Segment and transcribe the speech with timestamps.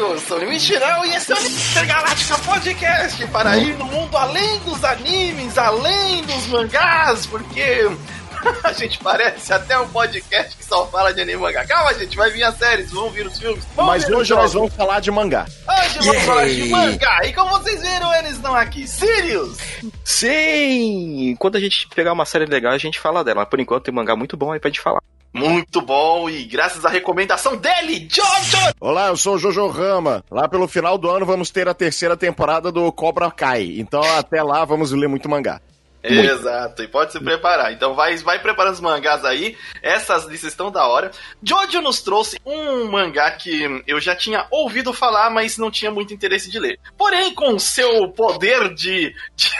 [0.00, 4.82] sou o Limite e esse é o Intergaláctica Podcast para ir no mundo além dos
[4.82, 7.86] animes, além dos mangás, porque
[8.64, 11.66] a gente parece até um podcast que só fala de anime e mangá.
[11.66, 13.62] Calma, gente, vai vir as séries, vão vir os filmes.
[13.76, 15.46] Mas hoje nós vamos falar de mangá.
[15.68, 17.20] Hoje vamos falar de mangá.
[17.24, 18.88] E como vocês viram, eles estão aqui.
[18.88, 19.58] Sirius!
[20.02, 21.36] Sim!
[21.38, 23.40] Quando a gente pegar uma série legal, a gente fala dela.
[23.40, 25.02] Mas por enquanto tem mangá muito bom aí pra gente falar.
[25.32, 28.74] Muito bom, e graças à recomendação dele, Jojo!
[28.80, 30.24] Olá, eu sou o Jojo Rama.
[30.28, 33.76] Lá pelo final do ano vamos ter a terceira temporada do Cobra Kai.
[33.78, 35.60] Então até lá vamos ler muito mangá.
[36.02, 36.30] Muito.
[36.30, 37.72] Exato, e pode se preparar.
[37.72, 39.56] Então vai, vai preparando os mangás aí.
[39.82, 41.10] Essas listas estão da hora.
[41.42, 46.14] Jojo nos trouxe um mangá que eu já tinha ouvido falar, mas não tinha muito
[46.14, 46.78] interesse de ler.
[46.96, 49.50] Porém, com seu poder de, de,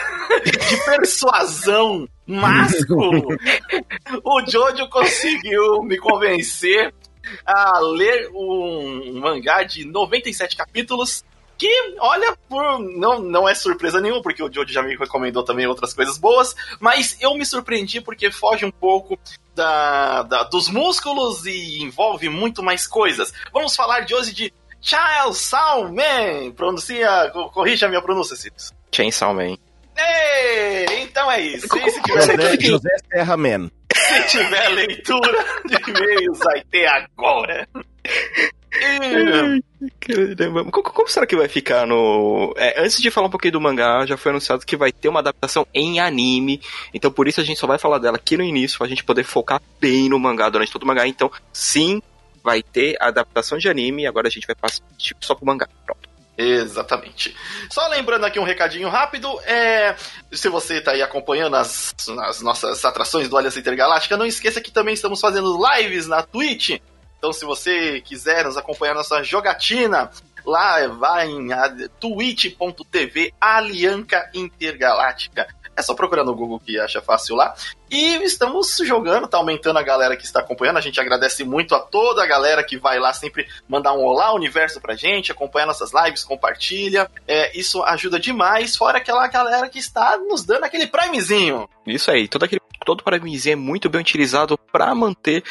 [0.45, 3.37] de persuasão másculo,
[4.23, 6.93] o Jojo conseguiu me convencer
[7.45, 11.23] a ler um mangá de 97 capítulos
[11.61, 15.67] que, olha, por, não, não é surpresa nenhuma, porque o Jojo já me recomendou também
[15.67, 19.15] outras coisas boas, mas eu me surpreendi porque foge um pouco
[19.53, 23.31] da, da dos músculos e envolve muito mais coisas.
[23.53, 24.51] Vamos falar de hoje de
[24.81, 26.51] Chainsaw Man.
[26.55, 28.73] Pronuncia, corrija a minha pronúncia, Cílios.
[28.91, 29.55] Chainsaw Man.
[29.95, 31.67] Ei, então é isso.
[31.77, 33.69] E se tiver José, José Serra Man.
[33.93, 37.67] Se tiver leitura de e-mails, vai ter agora.
[38.71, 40.71] Caramba.
[40.71, 42.53] Como, como, será que vai ficar no.
[42.55, 45.19] É, antes de falar um pouquinho do mangá, já foi anunciado que vai ter uma
[45.19, 46.61] adaptação em anime.
[46.93, 49.23] Então por isso a gente só vai falar dela aqui no início, pra gente poder
[49.23, 51.05] focar bem no mangá durante todo o mangá.
[51.05, 52.01] Então, sim,
[52.41, 54.07] vai ter adaptação de anime.
[54.07, 55.67] Agora a gente vai passar tipo, só pro mangá.
[55.85, 56.11] Pronto.
[56.37, 57.35] Exatamente.
[57.69, 59.95] Só lembrando aqui um recadinho rápido, é,
[60.31, 64.71] se você está aí acompanhando as, as, nossas atrações do Aliança Intergaláctica, não esqueça que
[64.71, 66.79] também estamos fazendo lives na Twitch.
[67.21, 70.09] Então, se você quiser nos acompanhar nossa jogatina,
[70.43, 71.49] lá vai em
[71.99, 75.47] twitch.tv Alianca Intergaláctica.
[75.77, 77.53] É só procurar no Google que acha fácil lá.
[77.91, 80.77] E estamos jogando, tá aumentando a galera que está acompanhando.
[80.77, 84.33] A gente agradece muito a toda a galera que vai lá sempre mandar um olá
[84.33, 87.07] universo pra gente, acompanha nossas lives, compartilha.
[87.27, 91.69] É, isso ajuda demais, fora aquela galera que está nos dando aquele primezinho.
[91.85, 95.43] Isso aí, todo aquele todo primezinho é muito bem utilizado para manter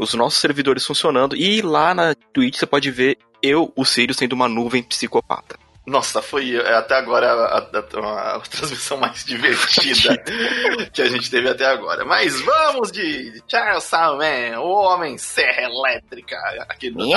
[0.00, 1.36] os nossos servidores funcionando.
[1.36, 5.58] E lá na Twitch você pode ver eu, o Sirius, tendo uma nuvem psicopata.
[5.86, 10.16] Nossa, foi é, até agora a, a, a, transmissão mais divertida
[10.92, 12.04] que a gente teve até agora.
[12.04, 16.36] Mas vamos de Charles Salman, o Homem Serra Elétrica,
[16.68, 17.08] aqui do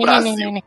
[0.00, 0.62] Brasil.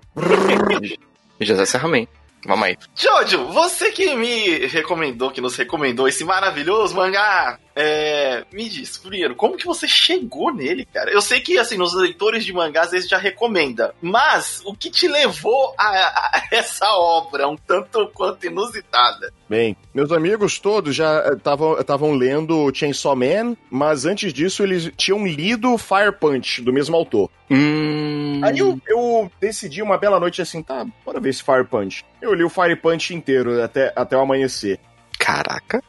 [1.40, 2.06] José Serraman.
[2.46, 2.78] Vamos aí.
[2.96, 9.36] Jojo, você que me recomendou, que nos recomendou esse maravilhoso mangá, é, me diz, primeiro,
[9.36, 11.12] como que você chegou nele, cara?
[11.12, 15.08] Eu sei que, assim, nos leitores de mangás eles já recomenda, mas o que te
[15.08, 19.32] levou a, a essa obra um tanto quanto inusitada?
[19.48, 25.78] Bem, meus amigos todos já estavam lendo Chainsaw Man, mas antes disso eles tinham lido
[25.78, 27.30] Fire Punch, do mesmo autor.
[27.50, 28.42] Hum...
[28.44, 32.06] Aí eu, eu, decidi uma bela noite assim, tá, bora ver esse Fire Punch.
[32.22, 34.80] Eu li o Fire Punch inteiro até, até o amanhecer.
[35.18, 35.84] Caraca.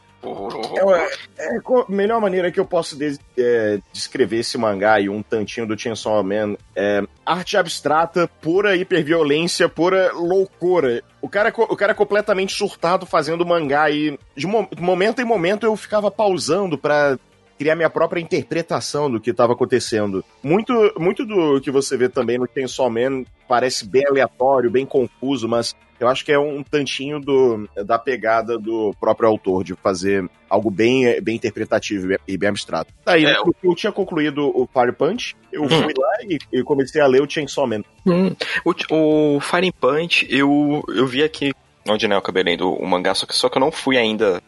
[1.37, 5.23] É, é, a melhor maneira que eu posso de, é, descrever esse mangá e um
[5.23, 11.03] tantinho do Chainsaw Man é arte abstrata, pura hiperviolência, pura loucura.
[11.21, 15.75] O cara, o cara é completamente surtado fazendo mangá e de momento em momento eu
[15.75, 17.17] ficava pausando para
[17.61, 20.25] criar minha própria interpretação do que estava acontecendo.
[20.41, 25.47] Muito, muito do que você vê também no Chainsaw Man parece bem aleatório, bem confuso,
[25.47, 30.27] mas eu acho que é um tantinho do, da pegada do próprio autor, de fazer
[30.49, 32.91] algo bem, bem interpretativo e bem abstrato.
[33.05, 35.69] Daí, é, eu, eu tinha concluído o Fire Punch, eu hum.
[35.69, 37.83] fui lá e, e, comecei a ler o Chainsaw Man.
[38.07, 38.35] Hum.
[38.65, 41.51] O, o Fire Punch, eu, eu vi aqui
[41.87, 44.41] onde né, eu acabei lendo o mangá, só que, só que eu não fui ainda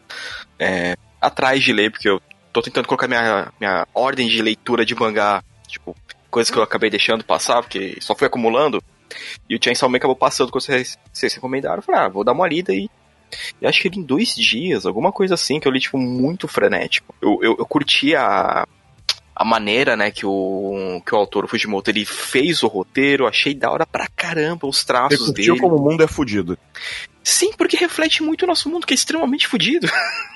[0.58, 2.20] é, atrás de ler, porque eu
[2.54, 5.94] tô tentando colocar minha, minha ordem de leitura de mangá, tipo,
[6.30, 8.82] coisas que eu acabei deixando passar, porque só fui acumulando.
[9.50, 11.76] E o Chainsaw Man acabou passando quando vocês, vocês recomendaram.
[11.76, 12.88] Eu falei, ah, vou dar uma lida e.
[13.60, 17.12] Eu acho que em dois dias, alguma coisa assim, que eu li, tipo, muito frenético.
[17.20, 18.66] Eu, eu, eu curti a,
[19.34, 23.54] a maneira, né, que o, que o autor, o Fujimoto, ele fez o roteiro, achei
[23.54, 25.58] da hora pra caramba os traços Você dele.
[25.58, 26.56] como o mundo é fudido.
[27.22, 29.88] Sim, porque reflete muito o nosso mundo, que é extremamente fudido.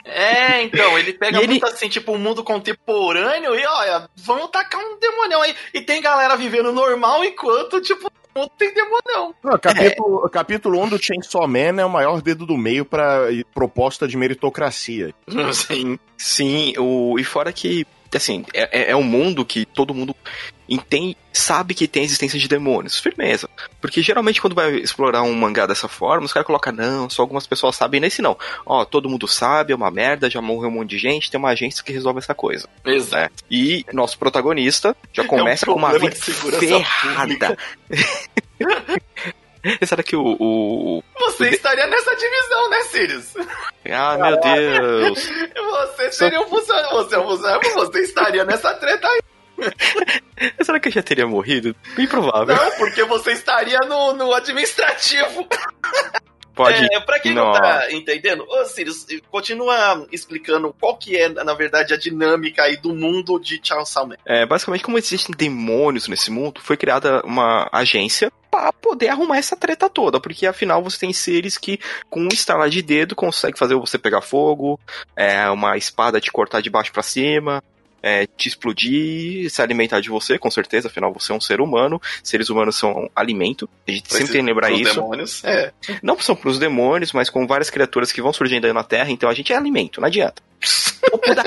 [0.05, 1.73] É, então, ele pega muito ele...
[1.73, 5.55] assim, tipo, o um mundo contemporâneo e, olha, vamos tacar um demonião aí.
[5.75, 9.35] E tem galera vivendo normal enquanto, tipo, não tem demonião.
[9.45, 10.31] Não, capítulo, é.
[10.31, 15.15] capítulo 1 do Chainsaw Man é o maior dedo do meio pra proposta de meritocracia.
[15.53, 15.99] Sim.
[16.17, 17.87] Sim, o, e fora que
[18.17, 20.15] assim, é, é um mundo que todo mundo
[20.69, 22.99] entende, sabe que tem a existência de demônios.
[22.99, 23.49] Firmeza.
[23.81, 27.47] Porque geralmente quando vai explorar um mangá dessa forma, os caras colocam, não, só algumas
[27.47, 28.01] pessoas sabem.
[28.01, 28.37] Nesse não.
[28.67, 31.51] Ó, todo mundo sabe, é uma merda, já morreu um monte de gente, tem uma
[31.51, 32.69] agência que resolve essa coisa.
[32.85, 33.19] Exato.
[33.19, 33.31] É.
[33.51, 37.57] E nosso protagonista já começa é um com uma vida ferrada.
[39.87, 41.03] Será que o, o...
[41.19, 43.35] Você estaria nessa divisão, né, Sirius?
[43.91, 45.29] Ah, meu Deus.
[45.57, 49.21] Você seria um funcionário, você é um funcionário, você estaria nessa treta aí.
[50.63, 51.75] Será que eu já teria morrido?
[51.97, 52.55] Bem provável.
[52.55, 55.47] Não, porque você estaria no, no administrativo.
[56.59, 56.89] Pode.
[56.93, 61.55] É, pra quem não, não tá entendendo, ô Sirius, continua explicando qual que é, na
[61.55, 64.19] verdade, a dinâmica aí do mundo de Charles Salman.
[64.27, 69.55] É, basicamente, como existem demônios nesse mundo, foi criada uma agência para poder arrumar essa
[69.55, 71.79] treta toda, porque afinal você tem seres que
[72.11, 74.81] com um estalar de dedo consegue fazer você pegar fogo,
[75.15, 77.63] é, uma espada te cortar de baixo para cima,
[78.03, 82.01] é, te explodir, se alimentar de você, com certeza, afinal você é um ser humano,
[82.23, 84.95] seres humanos são alimento, a gente sempre tem que lembrar isso.
[84.95, 85.73] Demônios, é.
[86.03, 89.29] Não são pros demônios, mas com várias criaturas que vão surgindo aí na Terra, então
[89.29, 90.43] a gente é alimento, não adianta.
[91.11, 91.43] O da,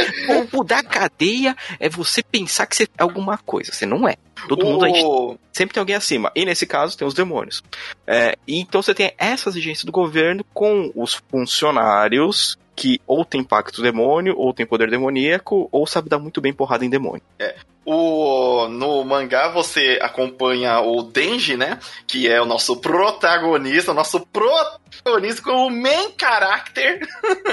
[0.53, 4.15] o da cadeia é você pensar que você é alguma coisa, você não é.
[4.48, 6.31] Todo mundo gente, sempre tem alguém acima.
[6.36, 7.63] E nesse caso tem os demônios.
[8.07, 13.82] É, então você tem essa exigência do governo com os funcionários que ou tem pacto
[13.82, 17.24] demônio, ou tem poder demoníaco, ou sabe dar muito bem porrada em demônio.
[17.40, 17.56] É.
[17.84, 21.80] O, no mangá você acompanha o Denji, né?
[22.06, 27.00] Que é o nosso protagonista, o nosso protagonista como main character.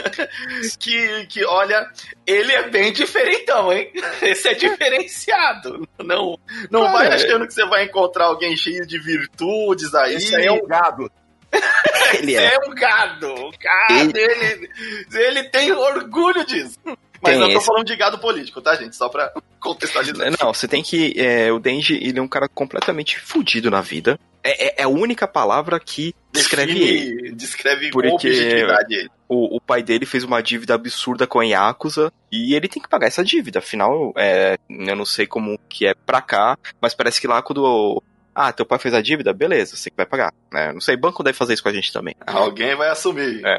[0.78, 1.88] que, que, olha,
[2.26, 3.90] ele é bem diferentão, hein?
[4.20, 5.88] Esse é diferenciado.
[5.98, 6.38] Não,
[6.70, 10.16] não Cara, vai achando que você vai encontrar alguém cheio de virtudes aí.
[10.16, 11.10] Esse aí é um gado.
[12.18, 12.54] ele é.
[12.54, 13.32] é um gado.
[13.32, 14.20] O gado, ele...
[14.20, 14.70] ele,
[15.12, 16.78] ele tem orgulho disso.
[17.22, 17.66] Mas tem eu tô esse...
[17.66, 18.94] falando de gado político, tá, gente?
[18.94, 20.30] Só pra contextualizar.
[20.40, 21.14] Não, você tem que.
[21.16, 24.18] É, o Denji, ele é um cara completamente fudido na vida.
[24.42, 27.32] É, é, é a única palavra que descreve Define, ele.
[27.34, 29.10] Descreve Porque ele.
[29.28, 32.88] O, o pai dele fez uma dívida absurda com a Yakuza e ele tem que
[32.88, 33.58] pagar essa dívida.
[33.58, 38.02] Afinal, é, eu não sei como que é pra cá, mas parece que lá quando
[38.38, 39.32] ah, teu pai fez a dívida?
[39.32, 40.32] Beleza, você que vai pagar.
[40.52, 40.72] Né?
[40.72, 42.14] Não sei, banco deve fazer isso com a gente também.
[42.24, 43.44] Alguém vai assumir.
[43.44, 43.58] É.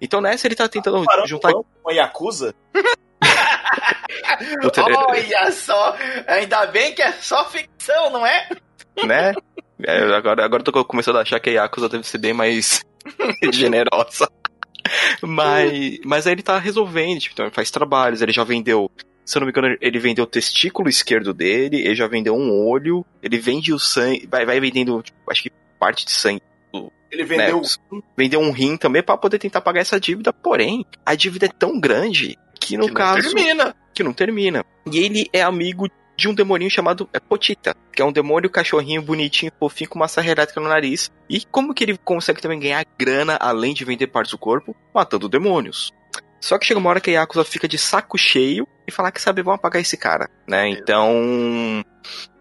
[0.00, 1.52] Então nessa ele tá tentando Parando juntar.
[1.52, 2.54] Com a Yakuza?
[5.08, 5.96] Olha só!
[6.28, 8.48] Ainda bem que é só ficção, não é?
[9.04, 9.32] Né?
[9.82, 12.84] É, agora, agora tô começando a achar que a Yakuza deve ser bem mais
[13.52, 14.30] generosa.
[15.22, 18.90] Mas, mas aí ele tá resolvendo, tipo, então ele faz trabalhos, ele já vendeu
[19.30, 22.50] se eu não me engano, ele vendeu o testículo esquerdo dele, ele já vendeu um
[22.66, 26.42] olho, ele vende o sangue, vai, vai vendendo, tipo, acho que parte de sangue.
[27.12, 31.14] Ele vendeu, né, vendeu um rim também para poder tentar pagar essa dívida, porém, a
[31.14, 33.22] dívida é tão grande que no que caso.
[33.22, 33.76] Não termina.
[33.94, 34.64] Que não termina.
[34.90, 39.00] E ele é amigo de um demoninho chamado é, Potita, que é um demônio cachorrinho
[39.00, 41.08] bonitinho, fofinho, com uma serra elétrica no nariz.
[41.28, 44.74] E como que ele consegue também ganhar grana além de vender partes do corpo?
[44.92, 45.92] Matando demônios.
[46.40, 49.20] Só que chega uma hora que a Yakuza fica de saco cheio e falar que
[49.20, 50.68] sabe, vão apagar esse cara, né?
[50.68, 51.84] Então.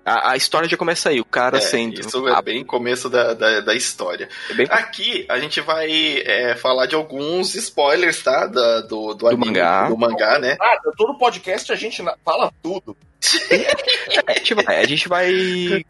[0.05, 1.99] A, a, história já começa aí, o cara é, sendo.
[1.99, 4.27] Isso é bem começo da, da, da história.
[4.49, 4.67] É bem...
[4.69, 8.47] Aqui a gente vai é, falar de alguns spoilers, tá?
[8.47, 9.89] Da, do, do, do anime, mangá.
[9.89, 10.55] Do mangá, né?
[10.57, 12.97] Nada, todo podcast a gente fala tudo.
[14.25, 15.85] a, gente vai, a gente vai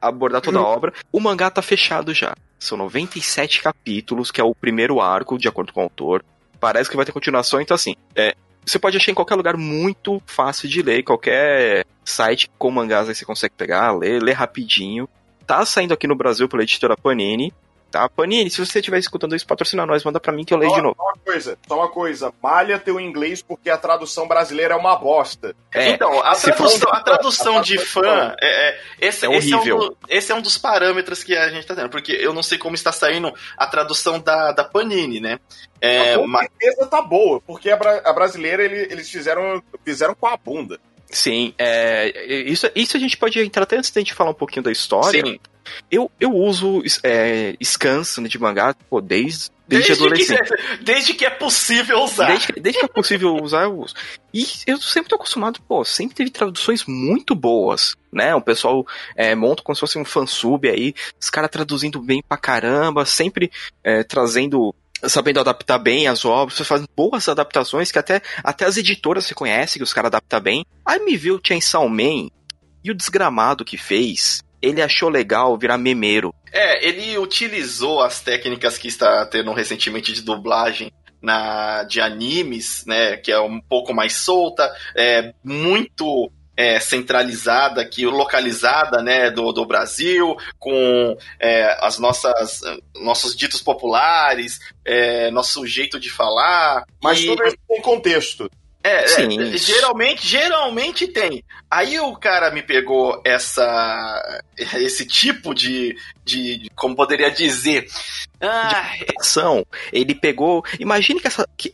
[0.00, 0.92] abordar toda a obra.
[1.12, 2.34] O mangá tá fechado já.
[2.58, 6.24] São 97 capítulos, que é o primeiro arco, de acordo com o autor
[6.60, 10.22] parece que vai ter continuação, então assim, é, você pode achar em qualquer lugar muito
[10.26, 15.08] fácil de ler, qualquer site com mangás aí você consegue pegar, ler, ler rapidinho.
[15.46, 17.52] Tá saindo aqui no Brasil pela editora Panini,
[17.90, 18.08] tá?
[18.08, 20.76] Panini, se você estiver escutando isso, patrocina nós, manda pra mim que eu leio só,
[20.76, 20.96] de novo.
[20.96, 24.96] Só uma coisa, só uma coisa, malha teu inglês porque a tradução brasileira é uma
[24.96, 25.54] bosta.
[25.74, 26.84] É, então, a tradução, fosse...
[26.88, 30.42] a tradução de fã, é, é, esse, é esse, é um do, esse é um
[30.42, 33.66] dos parâmetros que a gente tá tendo, porque eu não sei como está saindo a
[33.66, 35.38] tradução da, da Panini, né?
[35.80, 36.48] É, com mas...
[36.48, 40.78] certeza tá boa, porque a, bra a brasileira ele, eles fizeram, fizeram com a bunda.
[41.10, 44.62] Sim, é, isso, isso a gente pode entrar até antes da gente falar um pouquinho
[44.62, 45.24] da história.
[45.24, 45.40] Sim.
[45.90, 50.48] Eu, eu uso é, scans de mangá pô, desde, desde, desde adolescente.
[50.48, 52.26] Que, é, desde que é possível usar.
[52.26, 53.94] Desde, desde que é possível usar, eu uso.
[54.32, 58.34] E eu sempre tô acostumado, pô, sempre teve traduções muito boas, né?
[58.34, 58.86] O pessoal
[59.16, 63.50] é, monta como se fosse um fansub aí, os caras traduzindo bem pra caramba, sempre
[63.84, 64.74] é, trazendo
[65.08, 69.78] sabendo adaptar bem as obras, fazem boas adaptações que até, até as editoras se conhecem
[69.78, 70.66] que os caras adaptam bem.
[70.84, 72.28] Aí me viu o Chainsaw Man
[72.82, 76.34] e o desgramado que fez, ele achou legal virar memeiro.
[76.52, 83.16] É, ele utilizou as técnicas que está tendo recentemente de dublagem na de animes, né,
[83.16, 89.64] que é um pouco mais solta, é muito é, centralizada aqui, localizada, né, do, do
[89.64, 92.60] Brasil, com é, as nossas
[92.96, 96.84] nossos ditos populares, é, nosso jeito de falar.
[97.02, 97.26] Mas e...
[97.26, 98.50] tudo isso tem contexto.
[98.82, 101.44] É, é, geralmente, geralmente tem.
[101.70, 107.86] Aí o cara me pegou essa, esse tipo de, de, como poderia dizer,
[108.40, 109.66] ah, de ação.
[109.92, 111.72] Ele pegou, imagine que essa, que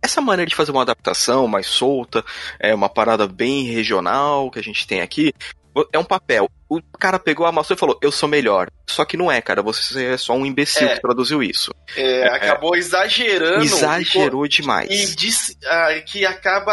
[0.00, 2.24] essa maneira de fazer uma adaptação mais solta,
[2.60, 5.32] é uma parada bem regional que a gente tem aqui,
[5.92, 6.48] é um papel.
[6.68, 8.68] O cara pegou, amassou e falou, eu sou melhor.
[8.88, 9.62] Só que não é, cara.
[9.62, 11.72] Você é só um imbecil é, que produziu isso.
[11.96, 13.64] É, é acabou exagerando.
[13.64, 14.90] Exagerou demais.
[14.90, 16.72] E disse, ah, que acaba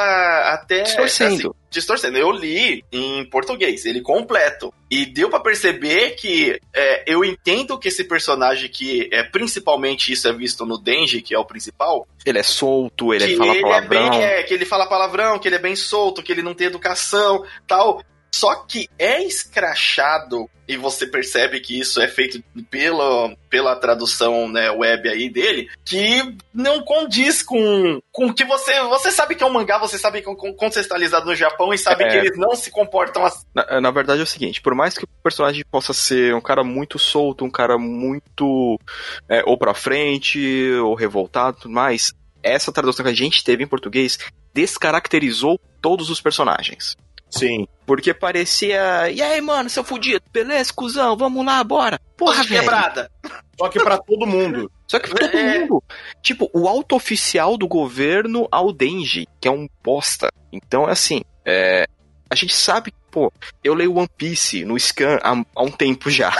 [0.53, 0.84] até...
[0.84, 1.50] Distorcendo.
[1.50, 2.17] Assim, distorcendo.
[2.17, 4.74] Eu li em português, ele completo.
[4.89, 10.27] E deu para perceber que é, eu entendo que esse personagem que é principalmente isso
[10.27, 12.08] é visto no Denji, que é o principal.
[12.25, 14.05] Ele é solto, ele fala ele palavrão.
[14.05, 16.53] É bem, é, que ele fala palavrão, que ele é bem solto, que ele não
[16.53, 18.03] tem educação, tal.
[18.34, 24.72] Só que é escrachado e você percebe que isso é feito pela, pela tradução né,
[24.72, 29.52] web aí dele, que não condiz com com que você você sabe que é um
[29.52, 32.08] mangá, você sabe que é contextualizado no Japão e sabe é.
[32.08, 33.46] que eles não se comportam assim.
[33.54, 36.64] Na, na, verdade é o seguinte, por mais que o personagem possa ser um cara
[36.64, 38.80] muito solto, um cara muito
[39.28, 43.68] é, ou pra frente ou revoltado, tudo mais, essa tradução que a gente teve em
[43.68, 44.18] português
[44.54, 46.96] descaracterizou todos os personagens.
[47.32, 47.68] Sim.
[47.86, 49.10] Porque parecia.
[49.10, 52.00] E aí, mano, seu fudido, beleza, cuzão, vamos lá, bora.
[52.18, 52.62] Porra, velho.
[52.62, 53.12] quebrada.
[53.58, 54.72] Só que pra todo mundo.
[54.88, 55.60] Só que todo é.
[55.60, 55.84] mundo.
[56.22, 60.30] Tipo, o alto oficial do governo ao Denji, que é um bosta.
[60.52, 61.88] Então, é assim, é,
[62.30, 63.32] a gente sabe, pô,
[63.64, 66.34] eu leio One Piece no scan há, há um tempo já.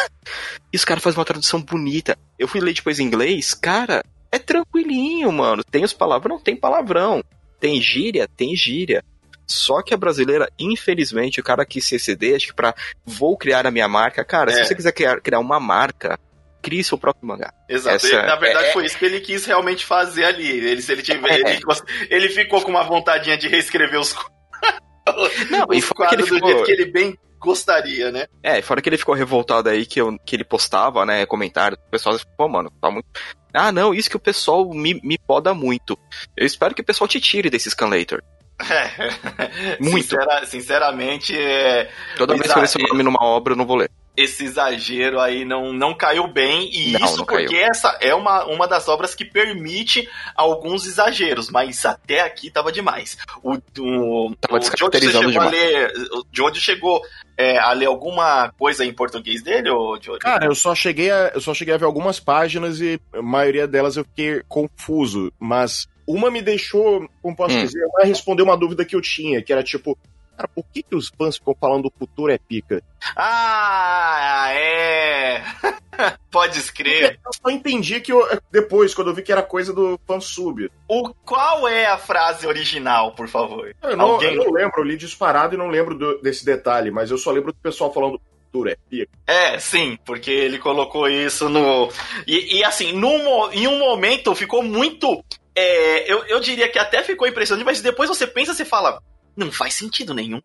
[0.74, 2.18] E os caras fazem uma tradução bonita.
[2.40, 5.64] Eu fui ler depois em inglês, cara, é tranquilinho, mano.
[5.64, 7.24] Tem os palavrão, tem palavrão.
[7.60, 9.04] Tem gíria, tem gíria.
[9.52, 12.74] Só que a brasileira, infelizmente, o cara quis se exceder, acho que pra
[13.06, 14.24] vou criar a minha marca.
[14.24, 14.56] Cara, é.
[14.56, 16.18] se você quiser criar, criar uma marca,
[16.62, 17.54] crie seu próprio mangá.
[17.68, 17.96] Exato.
[17.96, 18.72] Essa, na verdade, é...
[18.72, 20.48] foi isso que ele quis realmente fazer ali.
[20.48, 21.30] Ele, se ele tiver.
[21.32, 21.52] É.
[21.52, 21.62] Ele,
[22.10, 24.16] ele, ficou com uma vontadinha de reescrever os.
[25.50, 26.40] Não, os e quadros ele ficou...
[26.40, 28.28] do jeito que ele bem gostaria, né?
[28.44, 31.90] É, fora que ele ficou revoltado aí que, eu, que ele postava, né, comentários, o
[31.90, 33.08] pessoal pô, mano, tá muito...
[33.52, 35.98] Ah, não, isso que o pessoal me, me poda muito.
[36.38, 38.22] Eu espero que o pessoal te tire desse Scanlator.
[38.70, 39.78] É.
[39.80, 40.02] Muito.
[40.04, 41.38] Sincera, sinceramente.
[41.38, 41.90] É...
[42.18, 43.90] Toda vez que eu ver seu nome numa obra, eu não vou ler.
[44.16, 47.66] Esse exagero aí não, não caiu bem, e não, isso não porque caiu.
[47.66, 53.18] essa é uma, uma das obras que permite alguns exageros, mas até aqui tava demais.
[53.42, 55.38] O, o, tava o chegou demais.
[55.38, 55.94] a ler.
[56.14, 57.02] O Jojo chegou
[57.38, 60.20] é, a ler alguma coisa em português dele, ou Jojo?
[60.20, 63.66] Cara, eu só cheguei a, eu só cheguei a ver algumas páginas e a maioria
[63.66, 67.66] delas eu fiquei confuso, mas uma me deixou, como posso hum.
[67.66, 69.98] dizer, responder uma dúvida que eu tinha, que era tipo,
[70.36, 72.84] cara, por que, que os fãs ficam falando o futuro é pica?
[73.16, 75.44] Ah, é!
[76.32, 77.20] Pode escrever.
[77.26, 80.72] Eu só entendi que eu, depois, quando eu vi que era coisa do fansub.
[80.88, 83.76] O qual é a frase original, por favor?
[83.84, 84.36] Eu não, Alguém...
[84.36, 87.32] eu não lembro, eu li disparado e não lembro do, desse detalhe, mas eu só
[87.32, 88.20] lembro do pessoal falando
[88.52, 89.12] futuro é pica.
[89.26, 91.90] É, sim, porque ele colocou isso no.
[92.28, 95.24] E, e assim, num, em um momento ficou muito
[95.56, 99.02] é, eu, eu diria que até ficou impressionante, mas depois você pensa e fala,
[99.36, 100.42] não faz sentido nenhum.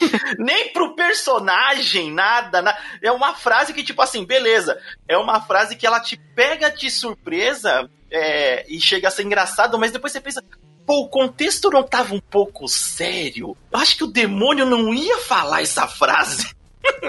[0.38, 2.78] Nem pro personagem, nada, nada.
[3.02, 4.80] É uma frase que, tipo assim, beleza.
[5.06, 9.78] É uma frase que ela te pega de surpresa é, e chega a ser engraçado,
[9.78, 10.42] mas depois você pensa,
[10.86, 13.56] pô, o contexto não tava um pouco sério.
[13.70, 16.54] Eu acho que o demônio não ia falar essa frase.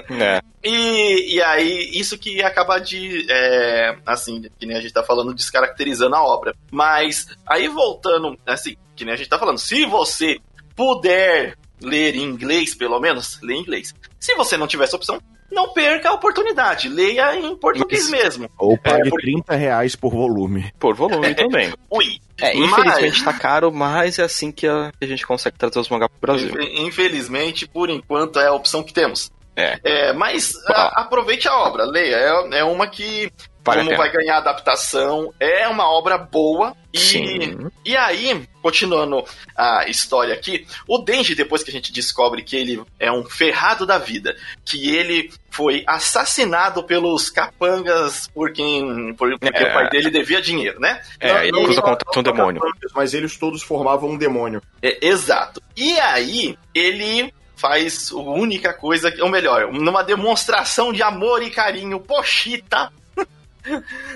[0.10, 0.42] É.
[0.64, 5.34] E, e aí, isso que acaba de, é, assim, que nem a gente tá falando,
[5.34, 6.56] descaracterizando a obra.
[6.72, 10.38] Mas, aí voltando, assim, que nem a gente tá falando, se você
[10.76, 13.94] puder ler em inglês, pelo menos, lê em inglês.
[14.20, 15.20] Se você não tiver essa opção,
[15.52, 16.88] não perca a oportunidade.
[16.88, 18.12] Leia em português Isso.
[18.12, 18.50] mesmo.
[18.58, 19.20] Ou pague é, por...
[19.20, 20.72] 30 reais por volume.
[20.80, 21.74] Por volume também.
[21.92, 22.20] Ui.
[22.40, 23.24] É, infelizmente mas...
[23.24, 26.20] tá caro, mas é assim que a, que a gente consegue trazer os mangá pro
[26.20, 26.52] Brasil.
[26.78, 29.32] Infelizmente, por enquanto, é a opção que temos.
[29.62, 29.80] É.
[29.84, 32.16] é mas a, aproveite a obra, leia.
[32.16, 33.32] É, é uma que
[33.64, 35.34] Vale como vai ganhar adaptação.
[35.40, 36.76] É uma obra boa.
[36.92, 37.70] E, Sim.
[37.86, 39.24] e aí, continuando
[39.56, 43.86] a história aqui, o Denji, depois que a gente descobre que ele é um ferrado
[43.86, 49.14] da vida, que ele foi assassinado pelos capangas por quem.
[49.14, 49.70] Por, porque é.
[49.70, 51.02] o pai dele devia dinheiro, né?
[51.20, 52.62] É, ele usa contra um demônio.
[52.94, 54.62] Mas eles todos formavam um demônio.
[54.82, 55.62] É, exato.
[55.78, 62.00] E aí, ele faz a única coisa, ou melhor, numa demonstração de amor e carinho,
[62.00, 62.92] Pochita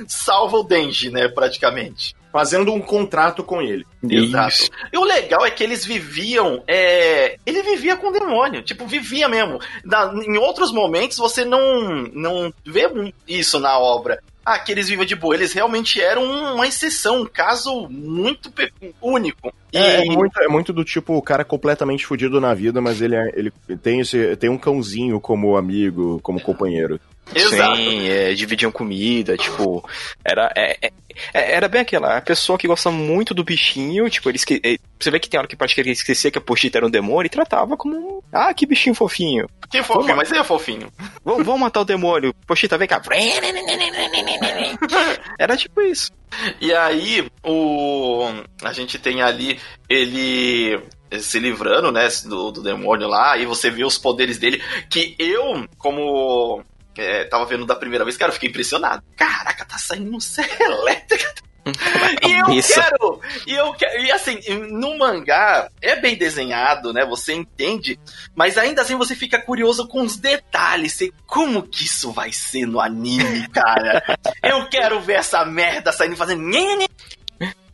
[0.08, 2.16] salva o Denji, né, praticamente.
[2.32, 3.86] fazendo um contrato com ele.
[4.04, 4.50] Exato.
[4.50, 4.70] Isso.
[4.92, 6.62] E o legal é que eles viviam.
[6.68, 7.38] É...
[7.46, 8.62] Ele vivia com o demônio.
[8.62, 9.58] Tipo, vivia mesmo.
[9.86, 12.90] Na- em outros momentos você não, não vê
[13.26, 14.22] isso na obra.
[14.46, 15.34] Ah, que eles vivam de boa.
[15.34, 16.24] Eles realmente eram
[16.54, 18.54] uma exceção, um caso muito
[19.02, 19.52] único.
[19.74, 23.02] E É, é muito, é muito do tipo, o cara completamente fudido na vida, mas
[23.02, 27.00] ele, é- ele tem, esse, tem um cãozinho como amigo, como companheiro.
[27.34, 27.76] Exato.
[27.78, 29.88] Sim, é, dividiam comida, tipo,
[30.24, 30.92] era, é, é-
[31.34, 34.78] é- era bem aquela, a pessoa que gosta muito do bichinho, tipo, ele esque, é,
[35.00, 37.26] você vê que tem hora que praticamente ele esquecia que a Pochita era um demônio
[37.26, 40.92] e tratava como ah, que bichinho fofinho, Que fofinho, Vamos- mas ele é fofinho.
[41.24, 43.02] vamos, vamos matar o demônio, Pochita, vem cá.
[45.40, 46.12] Era tipo isso.
[46.60, 48.28] E aí, o.
[48.64, 50.80] A gente tem ali ele
[51.20, 55.66] se livrando, né, do, do demônio lá, e você vê os poderes dele, que eu,
[55.78, 56.62] como
[57.02, 59.04] é, tava vendo da primeira vez, cara, eu fiquei impressionado.
[59.16, 61.46] Caraca, tá saindo um serra elétrica.
[62.22, 64.40] E eu quero, e eu quero, e assim,
[64.72, 67.04] no mangá é bem desenhado, né?
[67.06, 68.00] Você entende,
[68.36, 70.94] mas ainda assim você fica curioso com os detalhes.
[70.94, 74.04] Você, como que isso vai ser no anime, cara?
[74.44, 76.44] eu quero ver essa merda saindo e fazendo.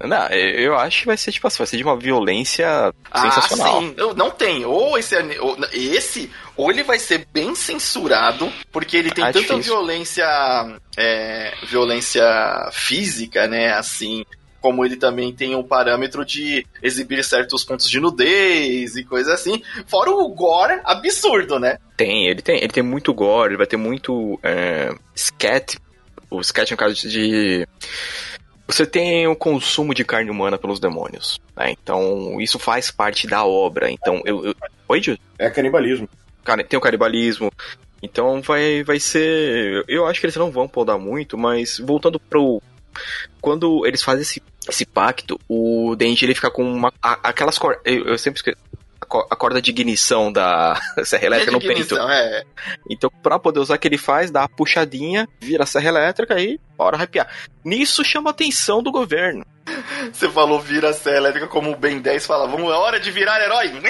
[0.07, 3.77] Não, eu acho que vai ser tipo assim, vai ser de uma violência sensacional.
[3.77, 3.93] Ah, sim.
[3.97, 4.65] Eu, não tem.
[4.65, 9.27] Ou esse, ani- ou, esse, ou ele vai ser bem censurado, porque ele tem Ah,
[9.33, 9.63] tanta difícil.
[9.73, 10.25] violência,
[10.97, 12.23] é, violência
[12.71, 13.73] física, né?
[13.73, 14.25] Assim,
[14.59, 19.61] como ele também tem um parâmetro de exibir certos pontos de nudez e coisa assim.
[19.87, 21.77] Fora o gore absurdo, né?
[21.97, 25.77] Tem, ele tem, ele tem muito gore, ele vai ter muito é, scat.
[26.29, 27.67] O scat é um caso de.
[28.71, 31.39] Você tem o consumo de carne humana pelos demônios.
[31.55, 31.71] né?
[31.71, 33.91] Então, isso faz parte da obra.
[33.91, 34.45] Então, eu.
[34.45, 34.55] eu...
[34.87, 35.17] Oi, Gil?
[35.37, 36.07] É canibalismo.
[36.67, 37.51] Tem o canibalismo.
[38.01, 39.85] Então vai, vai ser.
[39.87, 42.61] Eu acho que eles não vão podar muito, mas voltando pro.
[43.39, 46.91] Quando eles fazem esse, esse pacto, o Denji ele fica com uma.
[47.01, 47.81] aquelas cordas.
[47.85, 48.57] Eu, eu sempre esqueço.
[49.11, 51.73] A co- a corda de ignição da serra elétrica no peito.
[51.81, 52.43] Ignição, é.
[52.89, 56.39] Então, pra poder usar o que ele faz, dá a puxadinha, vira a serra elétrica
[56.39, 57.27] e bora arrepiar.
[57.63, 59.45] Nisso chama a atenção do governo.
[60.13, 63.11] Você falou vira a serra elétrica como o Ben 10 fala, vamos, é hora de
[63.11, 63.69] virar herói.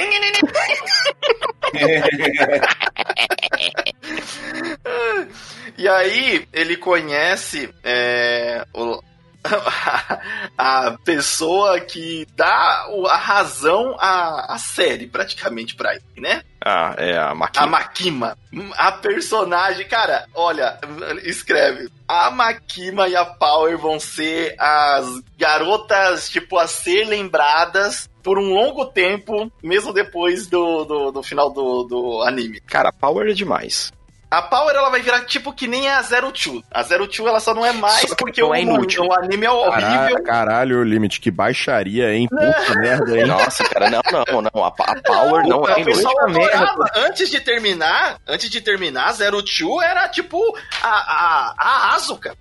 [5.78, 9.02] E aí ele conhece é, o-
[10.58, 16.44] a pessoa que dá a razão à, à série, praticamente, pra ele, né?
[16.64, 17.68] Ah, é a A máquina.
[17.68, 18.38] Makima.
[18.78, 20.80] A personagem, cara, olha,
[21.24, 21.90] escreve.
[22.08, 28.54] A Makima e a Power vão ser as garotas, tipo, a ser lembradas por um
[28.54, 32.62] longo tempo, mesmo depois do, do, do final do, do anime.
[32.62, 33.92] Cara, Power é demais.
[34.32, 36.64] A Power, ela vai virar tipo que nem a Zero Two.
[36.72, 39.04] A Zero Two, ela só não é mais Só que porque não o, é inútil.
[39.04, 39.82] o anime é horrível.
[39.92, 42.28] Caralho, caralho, Limite, que baixaria, hein?
[42.32, 43.26] Puta merda, hein?
[43.26, 44.64] Nossa, cara, não, não, não.
[44.64, 46.44] A, a Power não o é pessoal inútil.
[46.50, 46.86] adorava.
[46.96, 50.40] Antes de terminar, antes de terminar, Zero Two era tipo
[50.82, 52.34] a, a, a Asuka.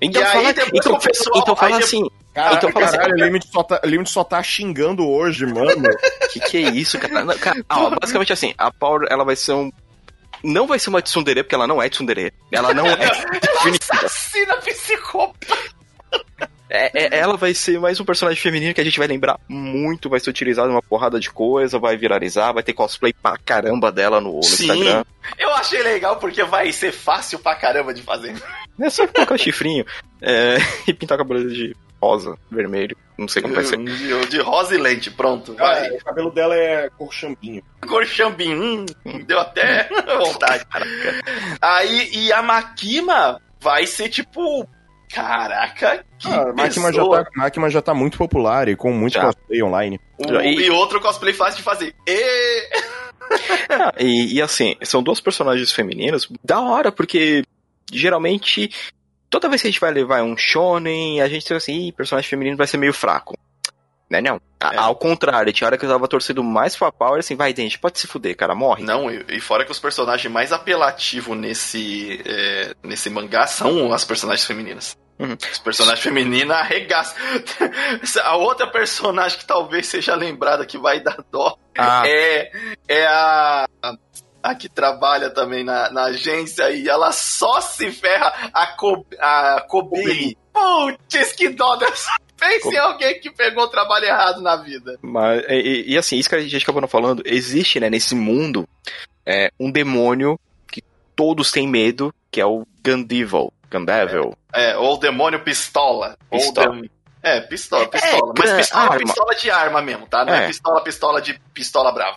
[0.00, 2.02] Então E aí, fala, depois então, pessoal- então fala aí assim,
[2.34, 5.88] Cara, Então fala assim- caralho, o Limite só, tá, Limite só tá xingando hoje, mano.
[6.32, 7.24] que que é isso, cara?
[7.24, 9.70] Não, cara, ó, basicamente assim, a Power, ela vai ser um...
[10.42, 12.32] Não vai ser uma tsundere, porque ela não é tsundere.
[12.50, 12.96] Ela não é
[13.40, 13.84] definida.
[13.90, 15.56] Assassina psicopata.
[16.72, 20.08] É, é- ela vai ser mais um personagem feminino que a gente vai lembrar muito,
[20.08, 23.90] vai ser utilizado em uma porrada de coisa, vai viralizar, vai ter cosplay pra caramba
[23.90, 24.64] dela no, no Sim.
[24.68, 25.04] Instagram.
[25.36, 28.34] Eu achei legal porque vai ser fácil pra caramba de fazer.
[28.80, 29.84] É só colocar chifrinho
[30.22, 33.76] é, e pintar o cabelo de rosa, vermelho, não sei como vai ser.
[34.28, 35.54] De, rosa e lente, pronto.
[35.54, 35.90] Vai.
[35.90, 37.62] o cabelo dela é cor chambinho.
[37.86, 38.60] Cor chambinho,
[39.04, 40.64] hum, deu até vontade.
[41.60, 44.66] Aí, e a Makima vai ser tipo.
[45.12, 49.22] Caraca, que Ah, Makima já, tá, Makima já tá muito popular e com muito Já.
[49.26, 50.00] cosplay online.
[50.18, 51.94] O- E- e outro cosplay fácil de fazer.
[52.06, 52.68] E...
[53.70, 57.44] Ah, e, e assim, são duas personagens femininas da hora, porque
[57.92, 58.70] geralmente
[59.30, 62.28] toda vez que a gente vai levar um shonen, a gente tem assim, "Ih, personagem
[62.28, 63.38] feminino vai ser meio fraco.
[64.10, 64.40] Né, não?
[64.60, 64.76] É.
[64.76, 68.00] Ao contrário, tinha hora que eu tava torcendo mais pra Power, assim, vai, Dente, pode
[68.00, 68.82] se fuder, cara, morre.
[68.82, 74.04] Não, e, e fora que os personagens mais apelativos nesse, é, nesse mangá são as
[74.04, 74.98] personagens femininas.
[75.16, 75.36] Uhum.
[75.52, 77.16] Os personagens femininos arregaçam.
[78.24, 82.50] A outra personagem que talvez seja lembrada que vai dar dó Ah, é,
[82.88, 83.68] é a,
[84.42, 89.64] a que trabalha também na, na agência e ela só se ferra a, Co, a
[89.68, 90.36] Kobiri.
[90.52, 92.10] Putz, que dó dessa.
[92.36, 94.98] Pense em alguém que pegou o trabalho errado na vida.
[95.02, 98.66] Mas, e, e- assim, isso que a gente acabou não falando, existe, né, nesse mundo,
[99.26, 100.82] é, um demônio que
[101.14, 103.52] todos têm medo, que é o Gandevil.
[103.70, 104.34] Gandevil.
[104.54, 106.16] É, ou o demônio pistola.
[106.30, 106.76] Pistola.
[106.76, 106.84] Ou,
[107.22, 108.32] É, pistola, pistola.
[108.34, 108.98] É, mas pistola, arma.
[108.98, 110.24] pistola de arma mesmo, tá?
[110.24, 110.44] Não é.
[110.44, 112.16] é pistola, pistola de pistola brava.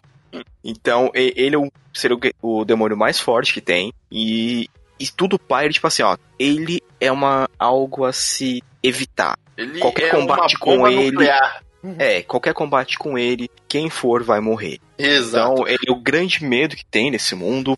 [0.64, 1.60] Então, ele é
[1.94, 3.94] seria o, o demônio mais forte que tem.
[4.12, 4.70] E,
[5.00, 6.18] e tudo pai, tipo assim, ó.
[6.40, 9.38] Ele é uma algo a se evitar.
[9.58, 11.12] Ele qualquer é combate com ele.
[11.12, 11.64] Nuclear.
[12.00, 14.80] É, qualquer combate com ele, quem for vai morrer.
[14.98, 15.54] Exato.
[15.54, 17.78] Então, ele é o grande medo que tem nesse mundo.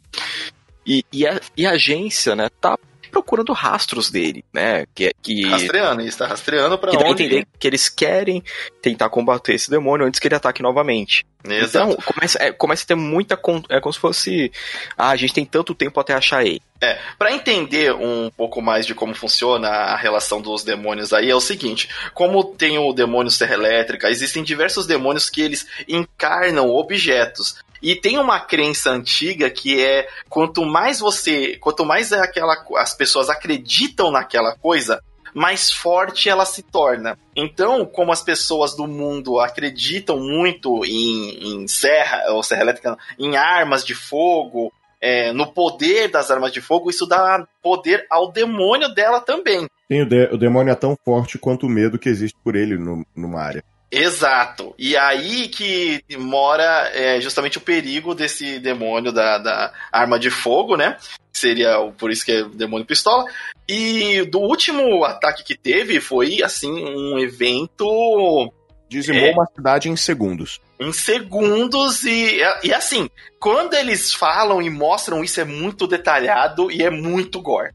[0.85, 2.77] E, e, a, e a agência, né, tá
[3.15, 4.85] procurando rastros dele, né?
[4.93, 7.23] Que, que rastreando, ele está rastreando para onde?
[7.23, 8.43] entender que eles querem
[8.81, 11.25] tentar combater esse demônio antes que ele ataque novamente.
[11.45, 11.93] Exato.
[11.93, 14.51] Então começa, é, começa a ter muita é como se fosse,
[14.97, 16.61] ah, a gente tem tanto tempo até achar ele.
[16.81, 21.35] É, para entender um pouco mais de como funciona a relação dos demônios aí é
[21.35, 27.63] o seguinte, como tem o demônio serra elétrica, existem diversos demônios que eles encarnam objetos.
[27.85, 33.29] E tem uma crença antiga que é quanto mais você, quanto mais aquela as pessoas
[33.29, 35.03] acreditam naquela coisa,
[35.35, 37.15] mais forte ela se torna.
[37.35, 43.37] Então, como as pessoas do mundo acreditam muito em, em serra, ou serra elétrica, em
[43.37, 48.89] armas de fogo, é, no poder das armas de fogo, isso dá poder ao demônio
[48.95, 49.67] dela também.
[49.87, 52.79] Sim, o, de, o demônio é tão forte quanto o medo que existe por ele
[52.79, 53.63] no, numa área.
[53.95, 54.75] Exato.
[54.77, 60.75] E aí que mora é, justamente o perigo desse demônio da, da arma de fogo,
[60.75, 60.97] né?
[61.31, 63.25] Seria por isso que é demônio pistola.
[63.67, 68.51] E do último ataque que teve foi assim um evento.
[68.87, 70.61] Dizimou é, uma cidade em segundos.
[70.79, 76.83] Em segundos, e, e assim, quando eles falam e mostram isso, é muito detalhado e
[76.83, 77.71] é muito gore.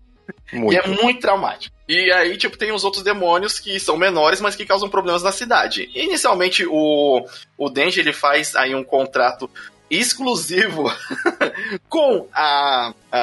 [0.52, 0.72] Muito.
[0.72, 1.74] E é muito traumático.
[1.90, 5.32] E aí, tipo, tem os outros demônios que são menores, mas que causam problemas na
[5.32, 5.90] cidade.
[5.92, 7.26] Inicialmente, o,
[7.58, 9.50] o Denji, ele faz aí um contrato
[9.90, 10.84] exclusivo
[11.90, 12.94] com a...
[13.10, 13.18] a,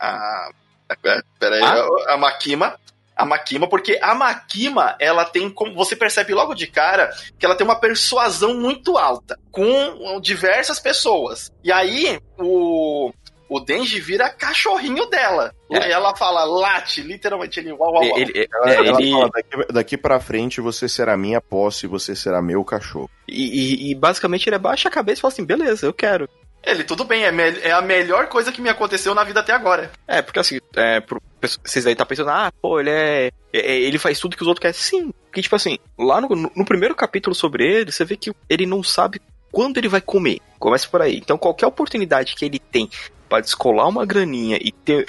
[0.00, 0.50] a,
[0.88, 1.86] a peraí, ah?
[2.08, 2.76] a Makima,
[3.14, 5.72] a Makima, porque a Makima, ela tem como.
[5.76, 11.52] Você percebe logo de cara que ela tem uma persuasão muito alta com diversas pessoas.
[11.62, 13.12] E aí, o,
[13.50, 15.52] o Denji vira cachorrinho dela.
[15.70, 15.88] É.
[15.88, 18.18] E ela fala late, literalmente, ele uau, uau, uau.
[18.18, 19.10] Ele, ele, ela, ela ele...
[19.10, 23.10] fala, daqui, daqui pra frente você será minha posse, você será meu cachorro.
[23.26, 26.28] E, e, e basicamente ele abaixa a cabeça e fala assim, beleza, eu quero.
[26.62, 29.52] Ele, tudo bem, é, me é, a melhor coisa que me aconteceu na vida até
[29.52, 29.90] agora.
[30.06, 31.20] É, porque assim, é, pro,
[31.64, 34.60] vocês aí tá pensando, ah, pô, ele é, é, Ele faz tudo que os outros
[34.60, 34.74] querem.
[34.74, 38.66] Sim, porque, tipo assim, lá no, no primeiro capítulo sobre ele, você vê que ele
[38.66, 40.40] não sabe quando ele vai comer.
[40.58, 41.16] Começa por aí.
[41.16, 42.88] Então, qualquer oportunidade que ele tem
[43.30, 45.06] para descolar uma graninha e ter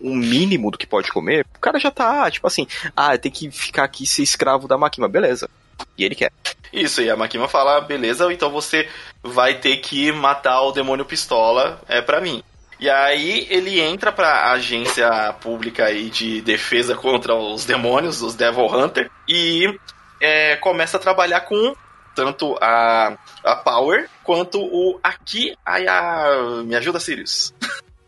[0.00, 3.50] um mínimo do que pode comer, o cara já tá, tipo assim, ah, tem que
[3.50, 5.50] ficar aqui ser escravo da Makima, beleza.
[5.98, 6.30] E ele quer.
[6.72, 8.88] Isso, e a Makima fala, beleza, então você
[9.22, 12.44] vai ter que matar o demônio pistola, é para mim.
[12.78, 18.66] E aí ele entra pra agência pública aí de defesa contra os demônios, os Devil
[18.66, 19.78] Hunter, e
[20.20, 21.74] é, começa a trabalhar com
[22.14, 27.54] tanto a, a Power quanto o Aqui a Me ajuda, Sirius.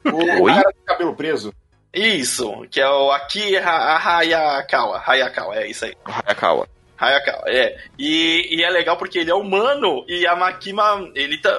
[0.04, 0.52] O Oi?
[0.52, 1.52] cara com cabelo preso.
[1.92, 5.02] Isso, que é o Aki Hayakawa.
[5.04, 5.94] Hayakawa, é isso aí.
[6.04, 6.68] Hayakawa.
[6.98, 7.78] Hayakawa, é.
[7.98, 11.58] E, e é legal porque ele é humano e a Makima, ele tá,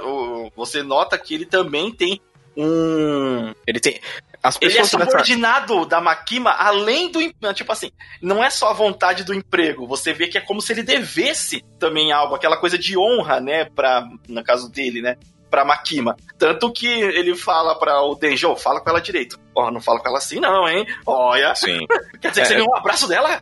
[0.56, 2.22] você nota que ele também tem
[2.56, 3.54] um.
[3.66, 4.00] Ele tem.
[4.42, 5.90] As ele é subordinado nessa...
[5.90, 7.20] da Makima além do.
[7.54, 9.88] Tipo assim, não é só a vontade do emprego.
[9.88, 13.66] Você vê que é como se ele devesse também algo, aquela coisa de honra, né?
[13.66, 15.18] Pra, no caso dele, né?
[15.50, 16.16] Pra Makima.
[16.38, 19.40] Tanto que ele fala pra o Denjo, fala com ela direito.
[19.56, 20.86] Ó, oh, não fala com ela assim, não, hein?
[21.06, 21.56] Olha.
[21.56, 21.86] Sim.
[22.22, 22.44] Quer dizer é.
[22.44, 23.42] que você deu um abraço dela?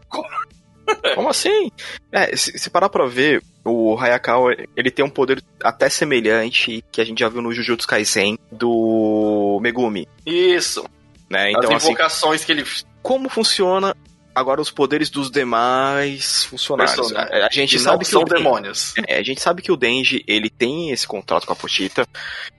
[1.16, 1.72] Como assim?
[2.12, 7.02] É, se, se, parar pra ver, o Hayakawa, ele tem um poder até semelhante que
[7.02, 10.08] a gente já viu no Jujutsu Kaisen do Megumi.
[10.26, 10.86] Isso.
[11.30, 11.52] Né?
[11.52, 12.64] Então, As assim, invocações assim, que ele...
[13.02, 13.96] Como funciona
[14.36, 17.14] agora os poderes dos demais funcionários.
[17.14, 18.94] A, a, gente sabe que são demônios.
[19.08, 22.08] É, a gente sabe que o Denji, ele tem esse contrato com a Pochita,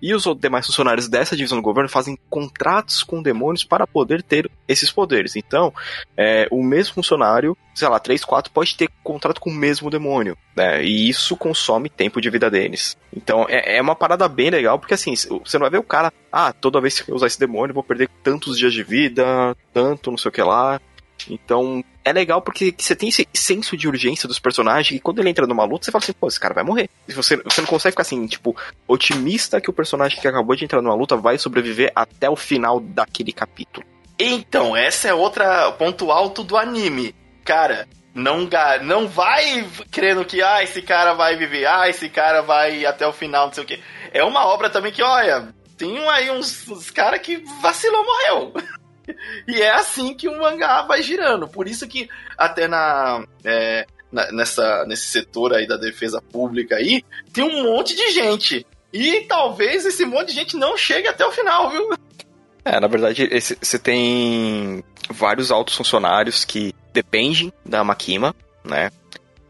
[0.00, 4.48] e os demais funcionários dessa divisão do governo fazem contratos com demônios para poder ter
[4.68, 5.34] esses poderes.
[5.34, 5.74] Então,
[6.16, 10.36] é, o mesmo funcionário, sei lá, 3, 4, pode ter contrato com o mesmo demônio,
[10.56, 10.84] né?
[10.84, 12.96] E isso consome tempo de vida deles.
[13.14, 16.12] Então, é, é uma parada bem legal, porque assim, você não vai ver o cara,
[16.30, 20.10] ah, toda vez que eu usar esse demônio, vou perder tantos dias de vida, tanto
[20.10, 20.80] não sei o que lá.
[21.28, 25.30] Então, é legal porque você tem esse senso de urgência dos personagens e quando ele
[25.30, 26.88] entra numa luta, você fala assim, pô, esse cara vai morrer.
[27.08, 30.64] E você, você não consegue ficar assim, tipo, otimista que o personagem que acabou de
[30.64, 33.84] entrar numa luta vai sobreviver até o final daquele capítulo.
[34.18, 37.14] Então, essa é outra ponto alto do anime.
[37.44, 38.48] Cara, não,
[38.82, 43.12] não vai crendo que, ah, esse cara vai viver, ah, esse cara vai até o
[43.12, 43.80] final, não sei o quê.
[44.12, 48.54] É uma obra também que, olha, tem aí uns, uns caras que vacilou, morreu.
[49.46, 51.48] e é assim que o mangá vai girando.
[51.48, 53.86] Por isso que até na, é,
[54.32, 58.66] nessa, nesse setor aí da defesa pública aí, tem um monte de gente.
[58.92, 61.90] E talvez esse monte de gente não chegue até o final, viu?
[62.64, 63.28] É, na verdade,
[63.60, 68.90] você tem vários altos funcionários que dependem da Makima, né?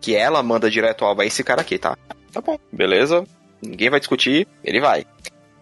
[0.01, 1.97] Que ela manda direto, ó, vai esse cara aqui, tá?
[2.33, 3.25] Tá bom, beleza.
[3.63, 5.07] Ninguém vai discutir, ele vai.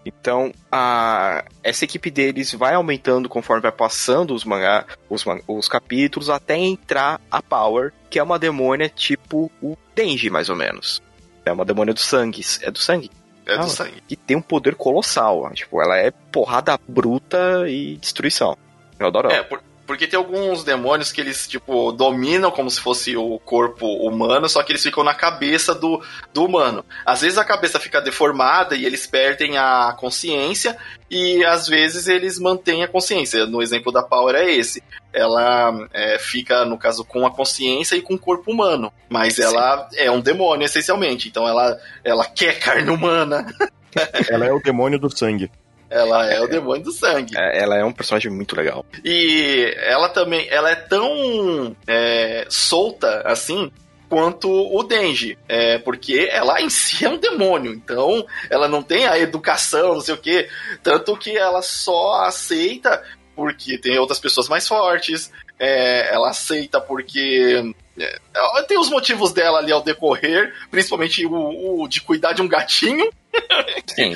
[0.05, 6.29] Então, a, essa equipe deles vai aumentando conforme vai passando os, mangá, os, os capítulos,
[6.29, 11.03] até entrar a Power, que é uma demônia tipo o Denji, mais ou menos.
[11.45, 12.43] É uma demônia do sangue.
[12.63, 13.11] É do sangue?
[13.47, 14.03] É do sangue.
[14.09, 15.51] Que tem um poder colossal.
[15.53, 18.57] Tipo, ela é porrada bruta e destruição.
[18.99, 19.39] Eu adoro ela.
[19.39, 23.87] É, por, porque tem alguns demônios que eles, tipo, dominam como se fosse o corpo
[23.87, 26.85] humano, só que eles ficam na cabeça do, do humano.
[27.05, 30.77] Às vezes a cabeça fica deformada e eles perdem a consciência,
[31.11, 33.47] e às vezes eles mantêm a consciência.
[33.47, 34.83] No exemplo da Power é esse.
[35.13, 38.93] Ela é, fica, no caso, com a consciência e com o corpo humano.
[39.09, 39.99] Mas ela Sim.
[39.99, 41.29] é um demônio, essencialmente.
[41.29, 43.47] Então ela, ela quer carne humana.
[44.29, 45.51] ela é o demônio do sangue.
[45.95, 47.39] Ela é o demônio do sangue.
[47.39, 48.85] É, ela é um personagem muito legal.
[49.05, 53.71] E ela também, ela é tão é, solta assim
[54.09, 59.07] quanto o Denji, é, porque ela em si é um demônio, então ela não tem
[59.07, 60.49] a educação, não sei o que,
[60.83, 63.03] tanto que ela só aceita
[63.35, 68.19] porque tem outras pessoas mais fortes, é, ela aceita porque é,
[68.67, 73.11] tem os motivos dela ali ao decorrer, principalmente o, o de cuidar de um gatinho.
[73.95, 74.15] Sim.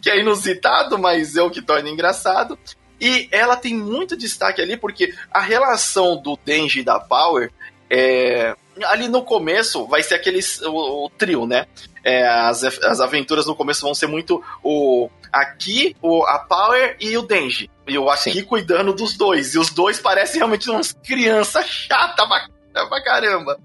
[0.00, 2.58] que é inusitado, mas é o que torna engraçado.
[3.00, 7.50] E ela tem muito destaque ali porque a relação do Denji e da Power
[7.90, 11.66] é, ali no começo vai ser aquele o, o trio, né?
[12.04, 17.16] É, as, as aventuras no começo vão ser muito o aqui, o, a Power e
[17.16, 17.70] o Denji.
[17.86, 18.44] E o aqui Sim.
[18.44, 19.54] cuidando dos dois.
[19.54, 22.28] E os dois parecem realmente umas crianças chatas
[22.88, 23.58] pra caramba.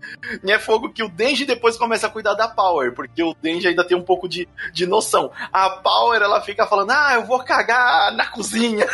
[0.44, 3.68] E é fogo que o Denji depois começa a cuidar da Power, porque o Denji
[3.68, 5.32] ainda tem um pouco de, de noção.
[5.52, 8.88] A Power, ela fica falando, ah, eu vou cagar na cozinha.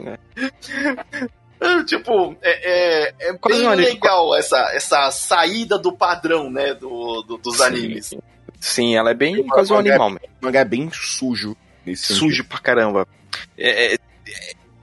[0.00, 1.82] É.
[1.86, 7.58] tipo, é, é, é bem legal essa, essa saída do padrão, né, do, do dos
[7.58, 8.14] sim, animes.
[8.58, 10.10] Sim, ela é bem quase um animal.
[10.10, 11.56] O mangá é bem sujo.
[11.96, 12.44] Sujo sentido.
[12.44, 13.08] pra caramba.
[13.58, 13.98] É, é,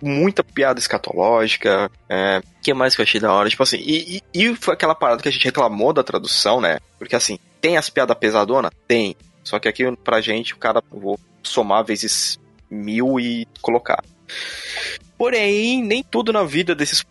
[0.02, 1.92] muita piada escatológica.
[2.08, 3.50] É, que mais que eu achei da hora?
[3.50, 6.80] Tipo assim, e, e, e, foi aquela parada que a gente reclamou da tradução, né?
[6.98, 8.72] Porque assim, tem as piadas pesadona?
[8.88, 9.16] Tem.
[9.44, 14.04] Só que aqui pra gente, o cara, vou somar vezes mil e colocar.
[15.18, 17.04] Porém, nem tudo na vida desses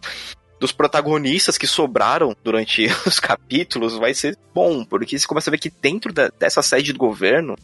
[0.59, 5.59] dos protagonistas que sobraram durante os capítulos vai ser bom, porque você começa a ver
[5.59, 7.57] que dentro da, dessa sede do governo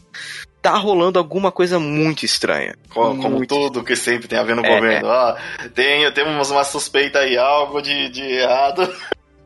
[0.61, 2.75] tá rolando alguma coisa muito estranha.
[2.89, 5.09] Como, como tudo que sempre tem a ver no é, governo.
[5.09, 5.69] É.
[5.69, 8.91] tem, temos uma suspeita aí, algo de, de errado.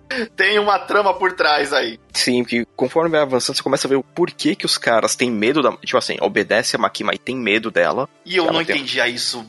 [0.36, 2.00] tem uma trama por trás aí.
[2.13, 5.32] Sim, que conforme vai avançando, você começa a ver o porquê que os caras têm
[5.32, 5.72] medo da.
[5.78, 8.10] Tipo assim, obedece a Makima e tem medo dela.
[8.26, 8.78] E eu não tem...
[8.78, 9.45] entendia isso.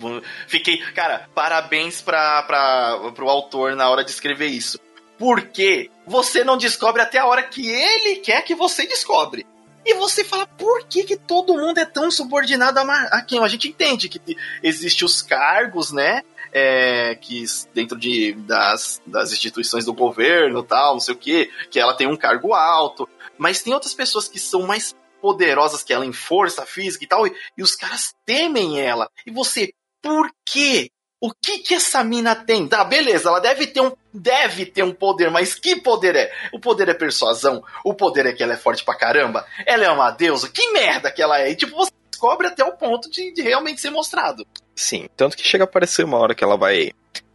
[0.46, 0.78] Fiquei.
[0.94, 4.78] Cara, parabéns pra, pra, pro autor na hora de escrever isso.
[5.18, 9.46] Porque você não descobre até a hora que ele quer que você descobre.
[9.84, 13.42] E você fala, por que, que todo mundo é tão subordinado a, a quem?
[13.42, 14.20] A gente entende que
[14.62, 16.22] existe os cargos, né?
[16.52, 21.78] É, que dentro de, das, das instituições do governo tal, não sei o que, que
[21.78, 23.08] ela tem um cargo alto,
[23.38, 27.26] mas tem outras pessoas que são mais poderosas que ela em força física e tal,
[27.26, 29.08] e, e os caras temem ela.
[29.26, 30.90] E você, por quê?
[31.20, 32.66] O que que essa mina tem?
[32.66, 36.32] Tá, beleza, ela deve ter um deve ter um poder, mas que poder é?
[36.52, 37.62] O poder é persuasão?
[37.84, 39.46] O poder é que ela é forte pra caramba?
[39.66, 40.48] Ela é uma deusa?
[40.48, 41.50] Que merda que ela é?
[41.50, 44.46] E tipo, você descobre até o ponto de, de realmente ser mostrado.
[44.80, 46.92] Sim, tanto que chega a aparecer uma hora que ela vai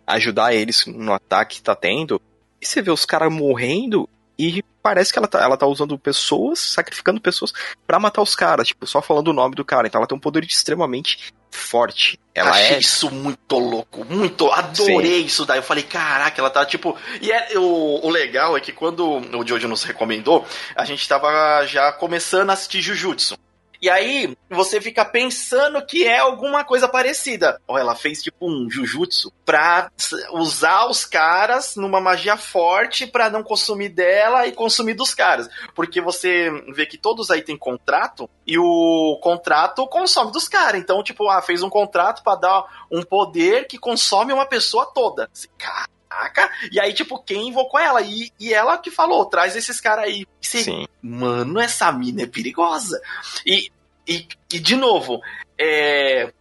[0.07, 2.19] ajudar eles no ataque que tá tendo,
[2.59, 6.57] e você vê os caras morrendo e parece que ela tá, ela tá usando pessoas,
[6.59, 7.53] sacrificando pessoas
[7.85, 9.85] para matar os caras, tipo, só falando o nome do cara.
[9.85, 12.19] Então ela tem um poder extremamente forte.
[12.33, 12.79] Ela Achei é...
[12.79, 14.51] isso muito louco, muito.
[14.51, 15.25] Adorei Sim.
[15.25, 15.59] isso daí.
[15.59, 16.97] Eu falei, caraca, ela tá tipo.
[17.21, 21.63] E é, o, o legal é que quando o Jojo nos recomendou, a gente tava
[21.67, 23.37] já começando a assistir Jujutsu.
[23.81, 27.61] E aí você fica pensando que é alguma coisa parecida.
[27.67, 29.91] Ó, ela fez tipo um Jujutsu pra
[30.31, 35.49] usar os caras numa magia forte pra não consumir dela e consumir dos caras.
[35.73, 40.79] Porque você vê que todos aí têm contrato e o contrato consome dos caras.
[40.79, 45.29] Então, tipo, ah, fez um contrato para dar um poder que consome uma pessoa toda.
[45.57, 46.49] Cara, Caraca!
[46.71, 48.01] E aí, tipo, quem invocou ela?
[48.01, 50.25] E, e ela que falou, traz esses caras aí.
[50.41, 50.87] Você, Sim.
[51.01, 52.99] Mano, essa mina é perigosa.
[53.45, 53.69] E
[54.07, 55.19] e, e de novo,
[55.57, 56.31] é,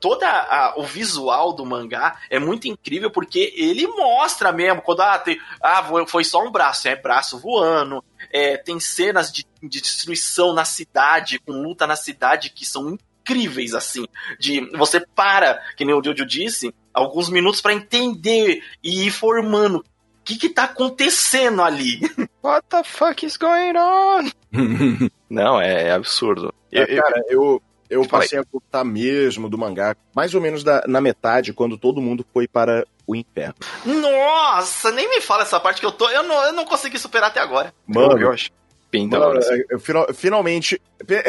[0.00, 5.18] toda a, o visual do mangá é muito incrível porque ele mostra mesmo quando ah,
[5.18, 10.54] tem, ah foi só um braço, é braço voando, é, tem cenas de, de, destruição
[10.54, 14.06] na cidade, com luta na cidade que são incríveis assim,
[14.38, 19.78] de você para, que nem o Jojo disse, alguns minutos para entender e ir formando
[19.78, 19.84] o
[20.24, 22.00] que que tá acontecendo ali.
[22.42, 24.30] What the fuck is going on?
[25.28, 26.52] Não, é, é absurdo.
[26.72, 31.00] É, cara, eu, eu passei a gostar mesmo do mangá, mais ou menos da, na
[31.00, 33.56] metade, quando todo mundo foi para o inferno.
[33.84, 36.08] Nossa, nem me fala essa parte que eu tô.
[36.08, 37.74] Eu não, eu não consegui superar até agora.
[37.86, 38.50] Mano, eu acho.
[38.90, 39.40] Bem da hora.
[39.78, 40.80] Final, finalmente.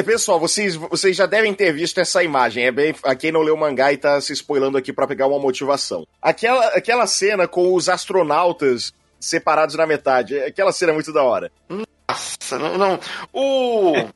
[0.05, 2.65] Pessoal, vocês, vocês já devem ter visto essa imagem.
[2.65, 2.95] É bem.
[3.03, 6.05] A quem não leu o mangá e tá se spoilando aqui para pegar uma motivação.
[6.21, 10.39] Aquela, aquela cena com os astronautas separados na metade.
[10.39, 11.51] Aquela cena é muito da hora.
[11.69, 12.77] Nossa, não.
[12.77, 12.99] não.
[13.31, 13.93] O.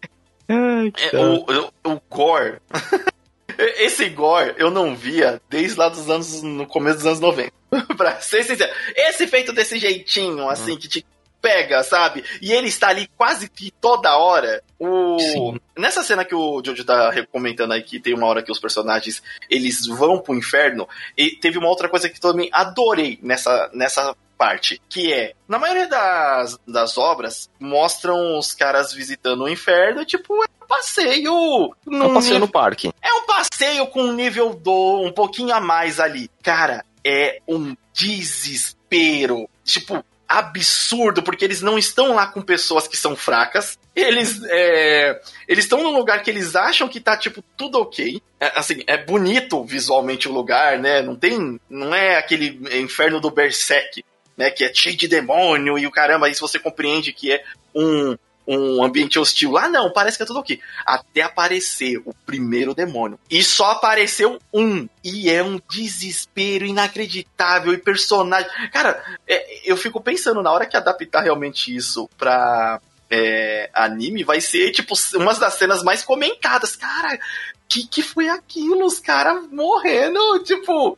[0.47, 1.45] Ai, é, o,
[1.85, 2.57] o, o Gore.
[3.57, 6.41] Esse Gore eu não via desde lá dos anos.
[6.41, 7.51] no começo dos anos 90.
[7.97, 8.71] pra ser sincero.
[8.95, 10.77] Esse feito desse jeitinho, assim, hum.
[10.77, 11.05] que te
[11.45, 12.23] pega, sabe?
[12.41, 14.63] E ele está ali quase que toda hora.
[14.79, 15.19] O...
[15.19, 15.59] Sim.
[15.77, 19.21] Nessa cena que o Jojo tá comentando aí, que tem uma hora que os personagens
[19.47, 24.81] eles vão pro inferno, e teve uma outra coisa que também adorei nessa, nessa parte,
[24.89, 30.47] que é, na maioria das, das obras, mostram os caras visitando o inferno, tipo, é
[30.63, 31.75] um passeio.
[31.85, 32.91] É um passeio no parque.
[33.03, 36.27] É um passeio com um nível do um pouquinho a mais ali.
[36.41, 39.47] Cara, é um desespero.
[39.63, 43.77] Tipo, absurdo, porque eles não estão lá com pessoas que são fracas.
[43.95, 48.21] Eles é, eles estão num lugar que eles acham que tá, tipo, tudo ok.
[48.39, 51.01] É, assim, é bonito visualmente o lugar, né?
[51.01, 51.59] Não tem.
[51.69, 54.03] Não é aquele inferno do Berserk
[54.37, 58.17] né, que é cheio de demônio e o caramba, isso você compreende que é um,
[58.47, 59.51] um ambiente hostil.
[59.51, 60.59] Lá não, parece que é tudo ok.
[60.85, 63.19] Até aparecer o primeiro demônio.
[63.29, 64.87] E só apareceu um.
[65.03, 68.49] E é um desespero inacreditável e personagem.
[68.71, 72.79] Cara, é, eu fico pensando, na hora que adaptar realmente isso pra
[73.09, 76.75] é, anime, vai ser, tipo, uma das cenas mais comentadas.
[76.75, 77.19] Cara,
[77.67, 78.85] que que foi aquilo?
[78.85, 80.97] Os caras morrendo, tipo,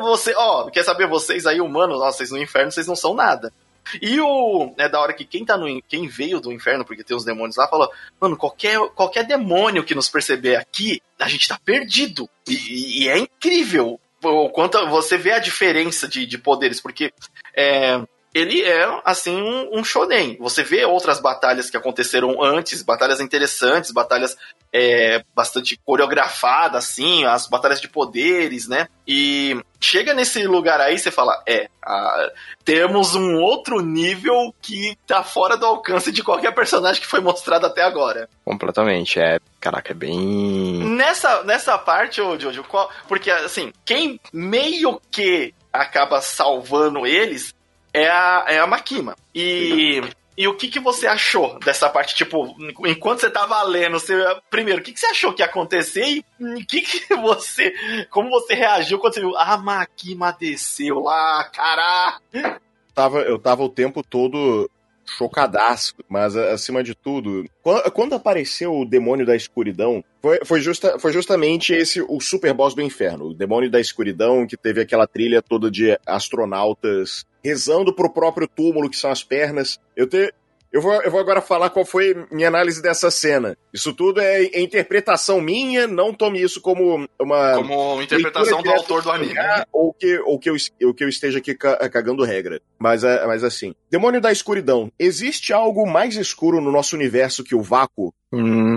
[0.00, 3.52] você, ó, quer saber vocês aí, humanos, ó, vocês no inferno, vocês não são nada.
[4.00, 4.74] E o.
[4.78, 5.82] É da hora que quem tá no.
[5.82, 9.94] Quem veio do inferno, porque tem os demônios lá, falou: Mano, qualquer, qualquer demônio que
[9.94, 12.28] nos perceber aqui, a gente tá perdido.
[12.48, 17.12] E, e é incrível o quanto você vê a diferença de, de poderes, porque
[17.54, 18.00] é,
[18.34, 20.36] ele é, assim, um, um shonen.
[20.40, 24.36] Você vê outras batalhas que aconteceram antes, batalhas interessantes, batalhas
[24.76, 28.88] é, bastante coreografadas, assim, as batalhas de poderes, né?
[29.06, 32.32] E chega nesse lugar aí, você fala, é, a,
[32.64, 37.66] temos um outro nível que tá fora do alcance de qualquer personagem que foi mostrado
[37.66, 38.28] até agora.
[38.44, 39.38] Completamente, é.
[39.60, 40.82] Caraca, é bem.
[40.82, 47.54] Nessa, nessa parte, ô Jojo, qual, porque assim, quem meio que acaba salvando eles
[47.92, 49.14] é a, é a Makima.
[49.32, 50.02] E.
[50.36, 52.14] E o que, que você achou dessa parte?
[52.14, 54.14] Tipo, enquanto você tava lendo, você,
[54.50, 57.72] primeiro, o que, que você achou que ia acontecer e o que, que você.
[58.10, 62.60] Como você reagiu quando você viu a Makima desceu lá, caraca!
[62.92, 64.70] Tava, eu tava o tempo todo
[65.06, 67.44] chocadaço, mas acima de tudo,
[67.92, 72.74] quando, apareceu o demônio da escuridão, foi, foi, justa, foi justamente esse o super boss
[72.74, 78.12] do inferno, o demônio da escuridão que teve aquela trilha toda de astronautas rezando pro
[78.12, 79.78] próprio túmulo que são as pernas.
[79.94, 80.32] Eu te,
[80.74, 83.56] eu vou, eu vou agora falar qual foi minha análise dessa cena.
[83.72, 87.54] Isso tudo é, é interpretação minha, não tome isso como uma.
[87.54, 89.34] Como interpretação do autor do anime.
[89.72, 92.60] Ou que, ou, que eu, ou que eu esteja aqui cagando regra.
[92.76, 93.72] Mas, é, mas assim.
[93.88, 94.90] Demônio da escuridão.
[94.98, 98.12] Existe algo mais escuro no nosso universo que o vácuo?
[98.32, 98.73] Hum.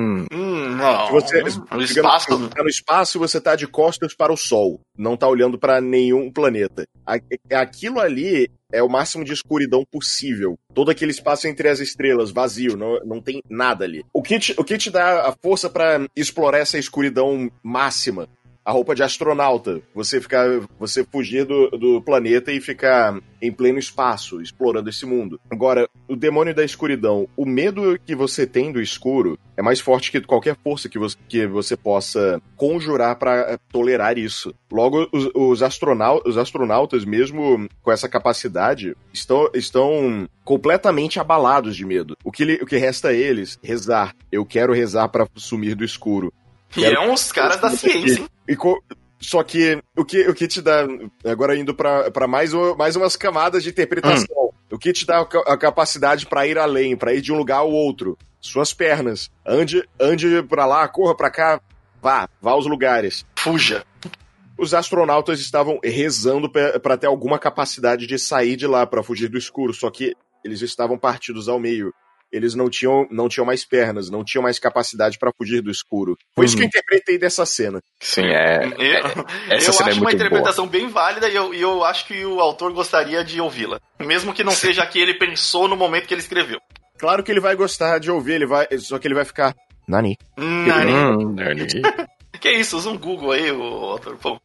[0.77, 1.11] Não.
[1.11, 2.37] Você, no espaço.
[2.37, 4.79] Você tá no espaço você tá de costas para o sol.
[4.97, 6.85] Não tá olhando para nenhum planeta.
[7.51, 10.57] Aquilo ali é o máximo de escuridão possível.
[10.73, 14.03] Todo aquele espaço entre as estrelas, vazio, não, não tem nada ali.
[14.13, 18.27] O que te, o que te dá a força para explorar essa escuridão máxima?
[18.67, 19.81] A roupa de astronauta.
[19.95, 20.45] Você ficar,
[20.77, 25.39] você fugir do, do planeta e ficar em pleno espaço, explorando esse mundo.
[25.49, 30.11] Agora, o demônio da escuridão, o medo que você tem do escuro é mais forte
[30.11, 34.53] que qualquer força que você, que você possa conjurar para tolerar isso.
[34.69, 35.61] Logo, os, os,
[36.25, 42.17] os astronautas, mesmo com essa capacidade, estão, estão completamente abalados de medo.
[42.21, 43.57] O que, o que resta a eles?
[43.63, 44.13] Rezar.
[44.29, 46.33] Eu quero rezar para sumir do escuro.
[46.75, 48.27] E é uns caras da ciência, hein?
[48.47, 48.57] E,
[49.19, 50.85] só que o que, o que te dá,
[51.25, 54.49] agora indo para mais, mais umas camadas de interpretação, hum.
[54.71, 57.71] o que te dá a capacidade para ir além, para ir de um lugar ao
[57.71, 58.17] outro?
[58.47, 59.29] suas pernas.
[59.45, 61.61] Ande, ande pra lá, corra pra cá,
[62.01, 63.25] vá, vá aos lugares.
[63.37, 63.85] Fuja.
[64.57, 69.37] Os astronautas estavam rezando para ter alguma capacidade de sair de lá para fugir do
[69.37, 71.93] escuro, só que eles estavam partidos ao meio.
[72.31, 76.17] Eles não tinham, não tinham mais pernas, não tinham mais capacidade para fugir do escuro.
[76.35, 76.45] Foi uhum.
[76.45, 76.67] isso que eu uhum.
[76.67, 77.81] interpretei dessa cena.
[77.99, 78.65] Sim, é.
[78.65, 78.81] Eu,
[79.49, 80.79] é, essa eu cena é acho é uma interpretação boa.
[80.79, 83.79] bem válida e eu, e eu acho que o autor gostaria de ouvi-la.
[83.99, 86.59] Mesmo que não seja a que ele pensou no momento que ele escreveu.
[86.97, 89.55] Claro que ele vai gostar de ouvir, ele vai, só que ele vai ficar.
[89.87, 90.17] Nani.
[90.37, 90.91] Nani.
[90.91, 91.67] Hum, Nani.
[92.39, 94.17] Que isso, usa um Google aí, o autor.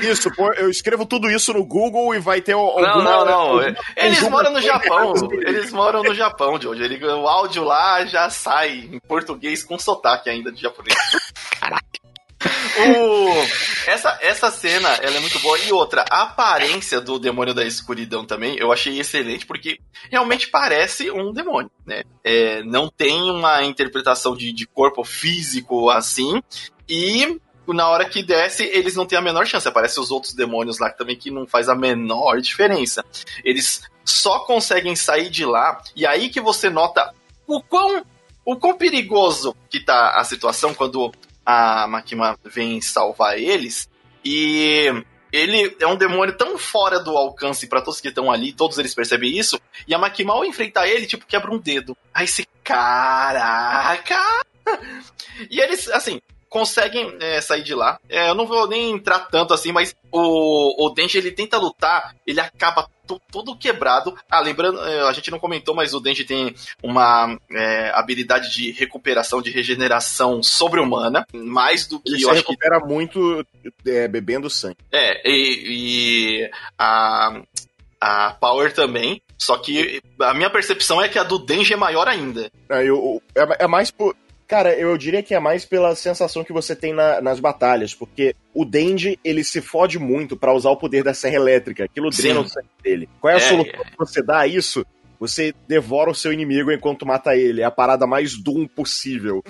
[0.00, 2.86] Isso, pô, eu escrevo tudo isso no Google e vai ter alguma...
[2.86, 3.32] Não, não, não.
[3.32, 5.14] Alguma, eles moram no Japão.
[5.32, 6.82] Eles moram no Japão, George.
[6.82, 10.94] Ele, o áudio lá já sai em português com sotaque ainda de japonês.
[13.86, 15.56] Essa, essa cena, ela é muito boa.
[15.60, 19.78] E outra, a aparência do demônio da escuridão também, eu achei excelente, porque
[20.10, 22.02] realmente parece um demônio, né?
[22.24, 26.42] É, não tem uma interpretação de, de corpo físico assim,
[26.88, 29.66] e na hora que desce, eles não têm a menor chance.
[29.66, 33.04] Aparecem os outros demônios lá também que não faz a menor diferença.
[33.44, 37.12] Eles só conseguem sair de lá, e aí que você nota
[37.46, 38.04] o quão,
[38.44, 41.12] o quão perigoso que tá a situação quando
[41.46, 43.88] a Makima vem salvar eles.
[44.24, 44.92] E
[45.32, 48.94] ele é um demônio tão fora do alcance para todos que estão ali, todos eles
[48.94, 49.60] percebem isso.
[49.86, 51.96] E a Makima, ao enfrentar ele, tipo, quebra um dedo.
[52.12, 54.20] Aí esse caraca!
[55.50, 56.18] E eles, assim,
[56.48, 58.00] conseguem é, sair de lá.
[58.08, 62.16] É, eu não vou nem entrar tanto assim, mas o, o Denji ele tenta lutar,
[62.26, 64.14] ele acaba todo quebrado.
[64.30, 68.70] Ah, lembrando, é, a gente não comentou, mas o Denji tem uma é, habilidade de
[68.72, 72.86] recuperação, de regeneração sobre-humana, mais do que ele eu se recupera que...
[72.86, 73.46] muito
[73.86, 74.78] é, bebendo sangue.
[74.92, 77.40] É, e, e a,
[78.00, 79.22] a Power também.
[79.38, 82.50] Só que a minha percepção é que a do Denji é maior ainda.
[82.70, 84.16] É, eu, é, é mais por
[84.46, 88.34] Cara, eu diria que é mais pela sensação que você tem na, nas batalhas, porque
[88.54, 92.40] o Denji, ele se fode muito para usar o poder da serra elétrica, aquilo drena
[92.40, 93.08] o sangue dele.
[93.20, 93.90] Qual é a é, solução é.
[93.90, 94.86] que você dá a isso?
[95.18, 97.62] Você devora o seu inimigo enquanto mata ele.
[97.62, 99.42] É a parada mais Doom possível.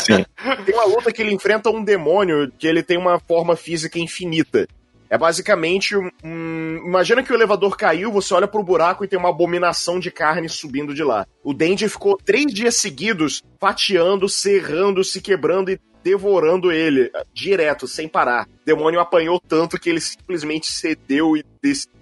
[0.00, 0.24] Sim.
[0.64, 4.66] Tem uma luta que ele enfrenta um demônio que ele tem uma forma física infinita.
[5.08, 9.28] É basicamente um, Imagina que o elevador caiu, você olha pro buraco e tem uma
[9.28, 11.26] abominação de carne subindo de lá.
[11.42, 18.08] O Denji ficou três dias seguidos fatiando, serrando, se quebrando e devorando ele direto, sem
[18.08, 18.46] parar.
[18.46, 21.44] O demônio apanhou tanto que ele simplesmente cedeu e,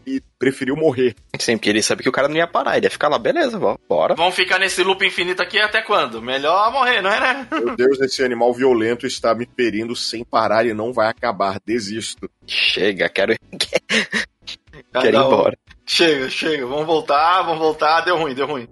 [0.07, 1.15] e, preferiu morrer.
[1.39, 3.59] Sim, porque ele sabe que o cara não ia parar, ele ia ficar lá, beleza,
[3.89, 4.15] bora.
[4.15, 6.21] Vamos ficar nesse loop infinito aqui até quando?
[6.21, 7.49] Melhor morrer, não é, né?
[7.51, 12.31] Meu Deus, esse animal violento está me ferindo sem parar e não vai acabar, desisto.
[12.47, 13.35] Chega, quero.
[14.93, 15.59] quero ir embora.
[15.87, 18.69] Chega, chega, vamos voltar, vamos voltar, deu ruim, deu ruim.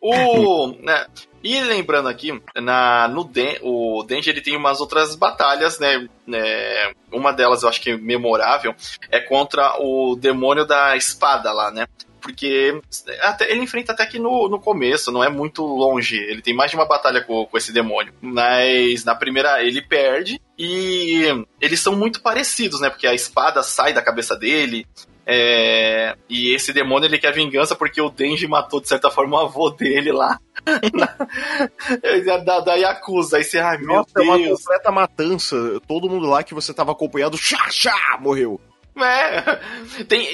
[0.00, 1.06] O, né,
[1.42, 6.92] e lembrando aqui, na, no Den, o Denji ele tem umas outras batalhas, né, né?
[7.10, 8.74] Uma delas eu acho que é memorável
[9.10, 11.86] é contra o demônio da espada lá, né?
[12.20, 12.78] Porque
[13.22, 16.16] até, ele enfrenta até que no, no começo, não é muito longe.
[16.16, 18.12] Ele tem mais de uma batalha com, com esse demônio.
[18.20, 21.24] Mas na primeira ele perde e
[21.58, 22.90] eles são muito parecidos, né?
[22.90, 24.86] Porque a espada sai da cabeça dele,
[25.26, 29.40] é, e esse demônio ele quer vingança porque o Denji matou de certa forma o
[29.40, 30.40] avô dele lá.
[32.44, 33.36] da, da Yakuza.
[33.36, 34.26] Aí você, ai meu Nossa, Deus.
[34.26, 35.56] É uma completa matança.
[35.86, 38.60] Todo mundo lá que você tava acompanhando, chá, chá, morreu.
[38.96, 40.26] É, tem,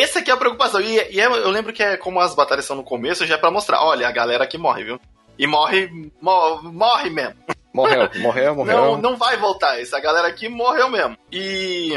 [0.00, 0.80] essa aqui é a preocupação.
[0.80, 3.38] E, e é, eu lembro que é como as batalhas são no começo, já é
[3.38, 5.00] pra mostrar, olha, a galera que morre, viu?
[5.38, 5.88] E morre,
[6.20, 7.34] morre mesmo.
[7.72, 8.76] Morreu, morreu, morreu.
[8.76, 9.80] Não, não vai voltar.
[9.80, 11.16] Essa galera aqui morreu mesmo.
[11.32, 11.92] E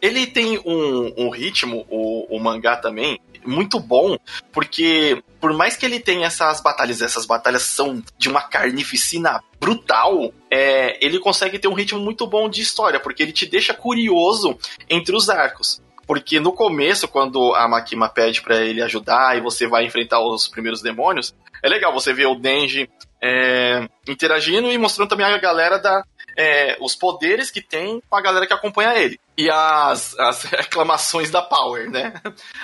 [0.00, 4.16] ele tem um, um ritmo, o, o mangá também, muito bom,
[4.52, 10.32] porque por mais que ele tenha essas batalhas, essas batalhas são de uma carnificina brutal,
[10.50, 14.58] é, ele consegue ter um ritmo muito bom de história, porque ele te deixa curioso
[14.88, 15.82] entre os arcos.
[16.06, 20.48] Porque no começo, quando a Makima pede para ele ajudar e você vai enfrentar os
[20.48, 22.90] primeiros demônios, é legal você ver o Denji
[23.22, 26.04] é, interagindo e mostrando também a galera da.
[26.36, 29.20] É, os poderes que tem com a galera que acompanha ele.
[29.36, 32.14] E as, as reclamações da Power, né?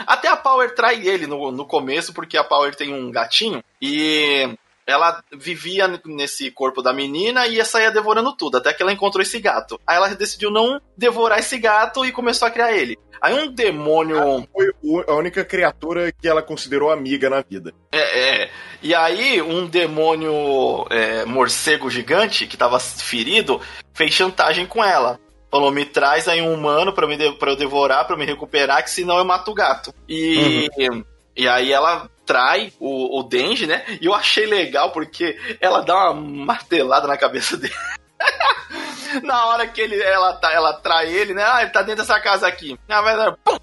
[0.06, 4.56] Até a Power trai ele no, no começo, porque a Power tem um gatinho e
[4.86, 9.20] ela vivia nesse corpo da menina e ia sair devorando tudo, até que ela encontrou
[9.20, 9.80] esse gato.
[9.84, 12.96] Aí ela decidiu não devorar esse gato e começou a criar ele.
[13.20, 14.46] Aí um demônio.
[14.52, 17.72] Foi a única criatura que ela considerou amiga na vida.
[17.92, 18.50] É, é.
[18.82, 23.60] E aí um demônio é, morcego gigante que tava ferido
[23.94, 25.18] fez chantagem com ela.
[25.50, 28.26] Falou, me traz aí um humano pra, me de, pra eu devorar, pra eu me
[28.26, 29.94] recuperar, que senão eu mato o gato.
[30.08, 31.04] E, uhum.
[31.34, 33.84] e aí ela trai o, o Denji, né?
[34.00, 37.74] E eu achei legal porque ela dá uma martelada na cabeça dele.
[39.22, 41.44] na hora que ele, ela, tá, ela trai ele, né?
[41.44, 42.78] Ah, ele tá dentro dessa casa aqui.
[42.88, 43.58] Na verdade, pum,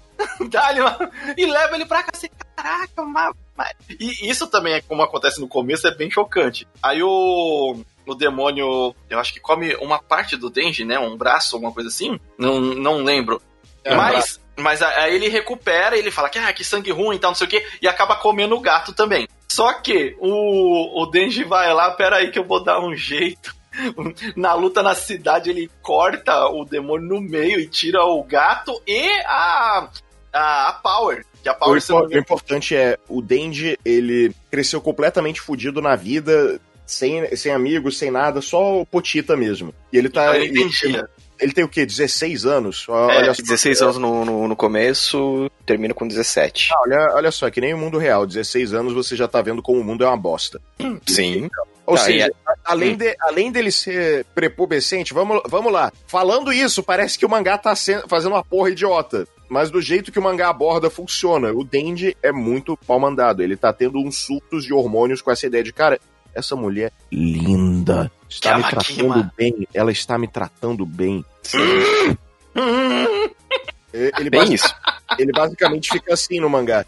[0.48, 3.72] dá uma, e leva ele pra cá assim, caraca, mas, mas...
[3.88, 6.66] E isso também é como acontece no começo, é bem chocante.
[6.82, 7.76] Aí o,
[8.06, 10.98] o demônio, eu acho que come uma parte do Denji, né?
[10.98, 12.18] Um braço, alguma coisa assim.
[12.38, 13.40] Não, não lembro.
[13.82, 17.30] É, mas, mas aí ele recupera, ele fala que, ah, que sangue ruim e tal,
[17.30, 19.28] não sei o que, e acaba comendo o gato também.
[19.46, 23.54] Só que o, o Denji vai lá, pera aí que eu vou dar um jeito.
[24.36, 29.08] Na luta na cidade, ele corta o demônio no meio e tira o gato e
[29.26, 29.88] a,
[30.32, 31.24] a, a Power.
[31.42, 36.60] Que a Power o, o importante é, o Denji, ele cresceu completamente fudido na vida,
[36.86, 39.74] sem, sem amigos, sem nada, só o Potita mesmo.
[39.92, 40.36] E ele tá.
[40.36, 41.04] Ele, ele,
[41.40, 41.84] ele tem o quê?
[41.84, 42.86] 16 anos?
[42.88, 46.70] É, olha 16 só, anos no, no, no, começo, termina com 17.
[46.72, 48.26] Ah, olha, olha só, é que nem o mundo real.
[48.26, 50.60] 16 anos você já tá vendo como o mundo é uma bosta.
[51.06, 51.48] Sim.
[51.86, 52.30] Ou tá, seja, é...
[52.64, 52.96] além, hum.
[52.96, 55.92] de, além dele ser prepubescente, vamos, vamos lá.
[56.06, 59.26] Falando isso, parece que o mangá tá sendo, fazendo uma porra idiota.
[59.48, 61.52] Mas do jeito que o mangá aborda, funciona.
[61.52, 63.42] O Dendi é muito pau mandado.
[63.42, 66.00] Ele tá tendo uns surtos de hormônios com essa ideia de, cara,
[66.34, 69.68] essa mulher linda está que me tratando bem.
[69.72, 71.24] Ela está me tratando bem.
[73.92, 74.74] ele, bem isso.
[75.18, 76.84] ele basicamente fica assim no mangá.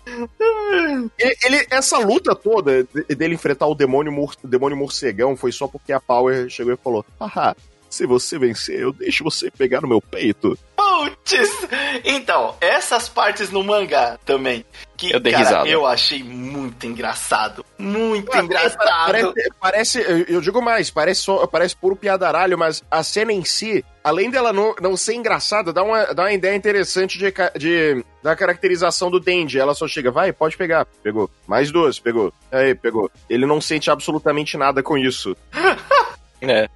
[1.18, 4.12] Ele, essa luta toda dele enfrentar o demônio,
[4.43, 7.57] o demônio morcegão foi só porque a Power chegou e falou: Haha,
[7.89, 10.59] se você vencer, eu deixo você pegar no meu peito.
[10.87, 11.66] Putz!
[12.05, 14.64] Então, essas partes no mangá também.
[14.97, 15.68] Que, eu dei cara, risada.
[15.68, 17.64] Eu achei muito engraçado.
[17.76, 18.78] Muito Ué, engraçado.
[18.78, 23.84] Parece, parece, eu digo mais, parece, só, parece puro piadaralho, mas a cena em si,
[24.03, 28.34] além dela não, não ser engraçada, dá uma, dá uma ideia interessante de, de, da
[28.34, 29.59] caracterização do Dendi.
[29.59, 30.87] Ela só chega, vai, pode pegar.
[31.03, 31.28] Pegou.
[31.47, 32.32] Mais duas, pegou.
[32.51, 33.11] Aí, pegou.
[33.28, 35.37] Ele não sente absolutamente nada com isso.
[36.41, 36.68] É.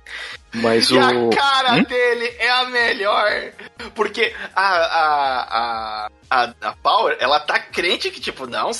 [0.54, 1.00] Mas e o.
[1.00, 1.82] a cara hum?
[1.84, 3.52] dele é a melhor.
[3.94, 8.70] Porque a, a, a, a, a Power, ela tá crente que, tipo, não,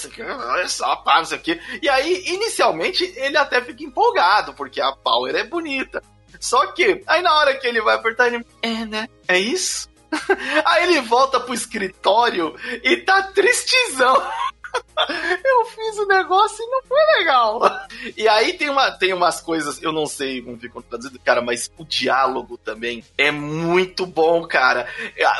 [0.48, 1.60] olha só, pá, não sei o quê.
[1.80, 6.02] E aí, inicialmente, ele até fica empolgado, porque a Power é bonita.
[6.40, 8.44] Só que, aí na hora que ele vai apertar, ele.
[8.62, 9.08] É, né?
[9.28, 9.88] É isso?
[10.64, 14.16] aí ele volta pro escritório e tá tristezão.
[15.08, 17.60] eu fiz o negócio e não foi legal.
[18.16, 21.70] E aí tem, uma, tem umas coisas, eu não sei como ficou traduzido, cara, mas
[21.76, 24.86] o diálogo também é muito bom, cara.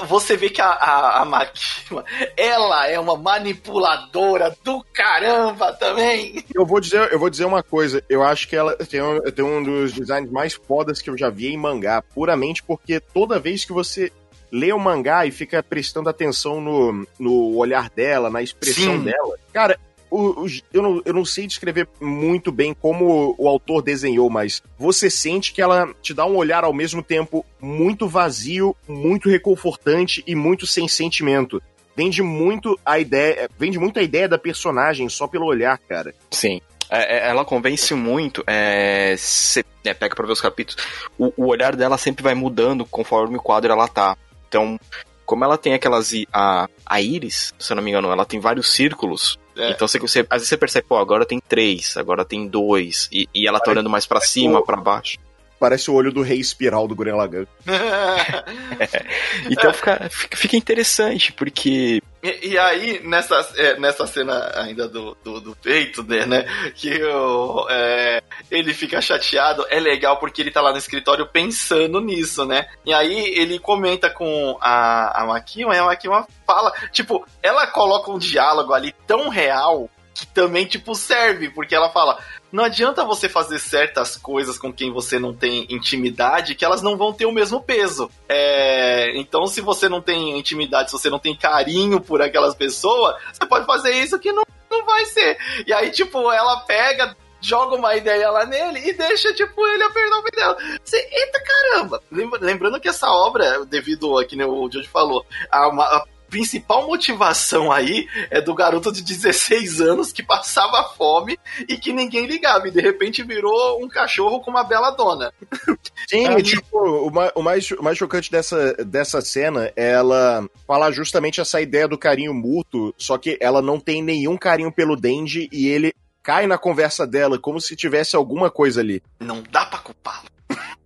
[0.04, 2.04] Você vê que a, a, a Makima,
[2.36, 6.44] ela é uma manipuladora do caramba também.
[6.54, 9.44] Eu vou dizer, eu vou dizer uma coisa, eu acho que ela tem um, tem
[9.44, 13.64] um dos designs mais fodas que eu já vi em mangá, puramente porque toda vez
[13.64, 14.12] que você
[14.50, 19.04] lê o mangá e fica prestando atenção no, no olhar dela, na expressão Sim.
[19.04, 19.38] dela.
[19.52, 19.78] Cara,
[20.10, 24.62] o, o, eu, não, eu não sei descrever muito bem como o autor desenhou, mas
[24.76, 30.22] você sente que ela te dá um olhar ao mesmo tempo muito vazio, muito reconfortante
[30.26, 31.62] e muito sem sentimento.
[31.96, 36.14] Vende muito a ideia, vende muito a ideia da personagem só pelo olhar, cara.
[36.30, 36.60] Sim.
[36.88, 38.42] É, é ela convence muito.
[38.46, 40.82] É, cê, é, pega pra ver os capítulos.
[41.16, 44.16] O, o olhar dela sempre vai mudando conforme o quadro ela tá.
[44.50, 44.78] Então,
[45.24, 46.12] como ela tem aquelas.
[46.32, 49.38] A, a íris, se eu não me engano, ela tem vários círculos.
[49.56, 49.70] É.
[49.70, 53.28] Então você, você, às vezes você percebe, pô, agora tem três, agora tem dois, e,
[53.32, 55.18] e ela tá olhando mais para cima, para baixo.
[55.58, 57.46] Parece o olho do rei espiral do Gurren Lagann.
[57.66, 59.04] é.
[59.50, 65.40] Então fica, fica interessante, porque e, e, aí, nessa, é, nessa cena ainda do, do,
[65.40, 66.44] do peito, né,
[66.74, 72.00] que o, é, ele fica chateado, é legal porque ele tá lá no escritório pensando
[72.00, 72.66] nisso, né?
[72.84, 78.10] E aí ele comenta com a, a Makima e a Makima fala, tipo, ela coloca
[78.10, 79.88] um diálogo ali tão real
[80.20, 82.18] que também, tipo, serve, porque ela fala:
[82.52, 86.96] não adianta você fazer certas coisas com quem você não tem intimidade, que elas não
[86.96, 88.10] vão ter o mesmo peso.
[88.28, 93.16] É, então, se você não tem intimidade, se você não tem carinho por aquelas pessoas,
[93.32, 95.38] você pode fazer isso que não, não vai ser.
[95.66, 100.18] E aí, tipo, ela pega, joga uma ideia lá nele e deixa, tipo, ele apertar
[100.18, 100.56] o dela.
[100.84, 102.02] Você, eita caramba!
[102.10, 108.06] Lembrando que essa obra, devido a que o George falou, a, a principal motivação aí
[108.30, 112.80] é do garoto de 16 anos que passava fome e que ninguém ligava, e de
[112.80, 115.32] repente virou um cachorro com uma bela dona.
[116.08, 120.92] Sim, é, tipo, o, o, mais, o mais chocante dessa, dessa cena é ela falar
[120.92, 125.48] justamente essa ideia do carinho mútuo, só que ela não tem nenhum carinho pelo Denji
[125.52, 129.02] e ele cai na conversa dela como se tivesse alguma coisa ali.
[129.18, 130.28] Não dá pra culpá-lo.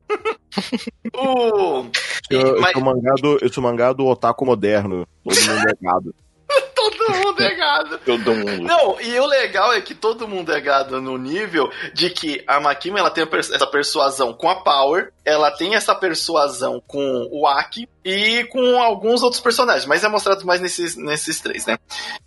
[1.15, 1.91] eu,
[2.31, 5.07] eu, sou mangá do, eu sou mangá do otaku moderno.
[5.25, 6.15] Todo mundo é gado.
[6.75, 7.65] Todo mundo é gado.
[7.75, 7.99] gado.
[8.05, 8.63] Todo mundo.
[8.63, 12.61] Não, e o legal é que todo mundo é gado no nível de que a
[12.61, 17.89] Makima ela tem essa persuasão com a Power, ela tem essa persuasão com o Aki
[18.05, 21.79] e com alguns outros personagens, mas é mostrado mais nesses, nesses três, né?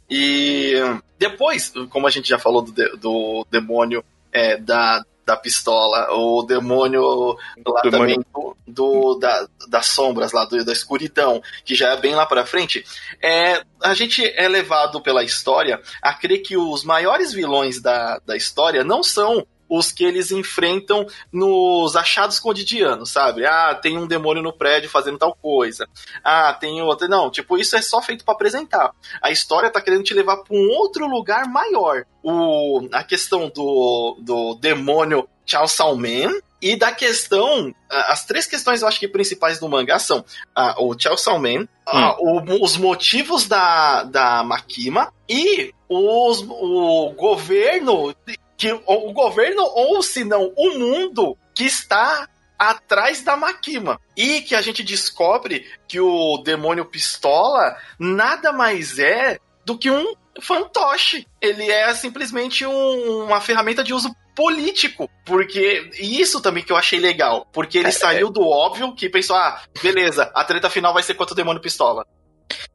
[0.09, 0.73] E
[1.19, 7.35] depois, como a gente já falou do, do demônio é, da, da pistola, o demônio
[7.67, 11.97] lá Do também do, do- da, das sombras lá, do- da escuridão, que já é
[11.97, 12.85] bem lá pra frente,
[13.21, 18.37] é, a gente é levado pela história a crer que os maiores vilões da, da
[18.37, 23.45] história não são os que eles enfrentam nos achados cotidianos, sabe?
[23.45, 25.87] Ah, tem um demônio no prédio fazendo tal coisa.
[26.23, 27.07] Ah, tem outro.
[27.07, 28.91] Não, tipo, isso é só feito pra apresentar.
[29.21, 32.05] A história tá querendo te levar pra um outro lugar maior.
[32.23, 36.29] O, a questão do, do demônio Chao Salman
[36.61, 37.73] e da questão.
[37.89, 42.17] As três questões eu acho que principais do mangá são ah, o Chao Salman, ah,
[42.19, 48.13] o- os motivos da, da Makima e os, o governo.
[48.57, 52.27] Que, o governo, ou se não, o mundo que está
[52.57, 53.99] atrás da Makima.
[54.15, 60.13] E que a gente descobre que o demônio pistola nada mais é do que um
[60.41, 61.27] fantoche.
[61.39, 66.77] Ele é simplesmente um- uma ferramenta de uso político, porque e isso também que eu
[66.77, 71.01] achei legal, porque ele saiu do óbvio que pensou, ah, beleza, a treta final vai
[71.01, 72.05] ser contra o demônio pistola.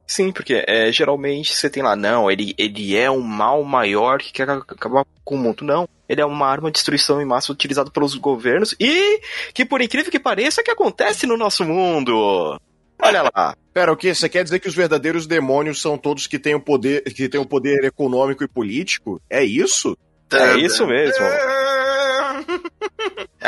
[0.06, 4.32] Sim, porque é, geralmente você tem lá, não, ele, ele é um mal maior que
[4.32, 5.64] quer acabar com o mundo.
[5.64, 9.20] Não, ele é uma arma de destruição em massa utilizada pelos governos e
[9.54, 12.60] que, por incrível que pareça, é que acontece no nosso mundo.
[13.00, 13.56] Olha lá.
[13.72, 14.14] Pera, o que?
[14.14, 17.40] Você quer dizer que os verdadeiros demônios são todos que têm o poder, que têm
[17.40, 19.20] o poder econômico e político?
[19.30, 19.96] É isso?
[20.30, 21.24] É isso mesmo.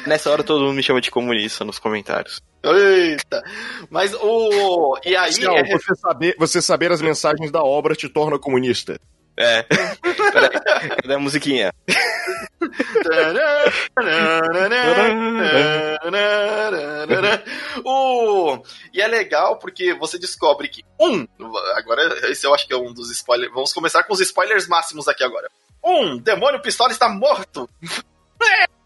[0.07, 2.43] Nessa hora todo mundo me chama de comunista nos comentários.
[2.63, 3.43] Eita.
[3.91, 4.99] Mas o.
[5.05, 5.39] E aí.
[5.41, 8.99] Não, é- você, saber, você saber as mensagens da obra te torna comunista.
[9.37, 9.65] É.
[9.65, 11.73] Peraí, cadê a musiquinha?
[17.85, 18.63] o...
[18.93, 21.27] E é legal porque você descobre que, um,
[21.75, 23.53] agora esse eu acho que é um dos spoilers.
[23.53, 25.51] Vamos começar com os spoilers máximos aqui agora.
[25.83, 27.69] Um, demônio pistola está morto.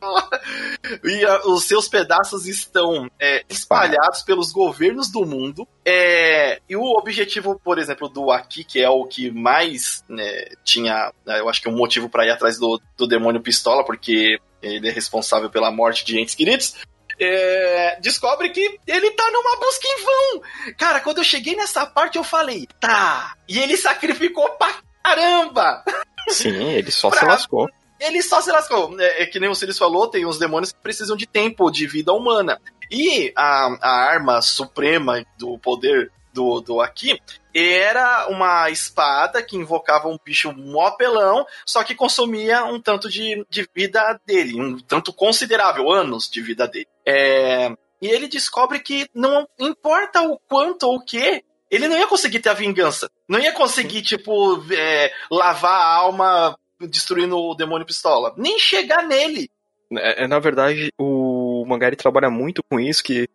[1.04, 5.66] E ah, os seus pedaços estão é, espalhados pelos governos do mundo.
[5.84, 11.12] É, e o objetivo, por exemplo, do Aki, que é o que mais né, tinha,
[11.26, 14.88] né, eu acho que um motivo para ir atrás do, do demônio pistola, porque ele
[14.88, 16.74] é responsável pela morte de entes queridos.
[17.20, 20.74] é, descobre que ele tá numa busca em vão.
[20.76, 23.34] Cara, quando eu cheguei nessa parte, eu falei, tá.
[23.48, 25.84] E ele sacrificou pra caramba.
[26.28, 27.68] Sim, ele só se Pra- lascou.
[28.00, 28.98] Ele só se lascou.
[29.00, 31.86] É, é que nem o Sirius falou, tem uns demônios que precisam de tempo, de
[31.86, 32.60] vida humana.
[32.90, 37.20] E a, a arma suprema do poder do, do Aki
[37.54, 43.44] era uma espada que invocava um bicho mó apelão, só que consumia um tanto de,
[43.50, 46.86] de vida dele, um tanto considerável, anos de vida dele.
[47.04, 47.70] É,
[48.00, 52.40] e ele descobre que não importa o quanto ou o que, ele não ia conseguir
[52.40, 53.10] ter a vingança.
[53.28, 58.34] Não ia conseguir, tipo, é, lavar a alma destruindo o demônio pistola.
[58.36, 59.50] Nem chegar nele.
[59.96, 63.28] É, é, na verdade, o mangá trabalha muito com isso, que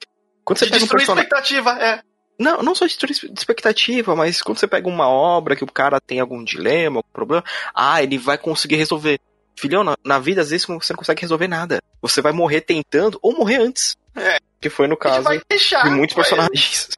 [0.43, 1.29] quando você De pega um destruir personagem...
[1.29, 2.01] expectativa, é.
[2.39, 6.19] Não, não só destruir expectativa, mas quando você pega uma obra que o cara tem
[6.19, 9.19] algum dilema, algum problema, ah, ele vai conseguir resolver.
[9.55, 11.81] Filhão, na, na vida, às vezes você não consegue resolver nada.
[12.01, 13.95] Você vai morrer tentando ou morrer antes.
[14.15, 14.39] É.
[14.59, 16.89] Que foi no caso de muitos personagens.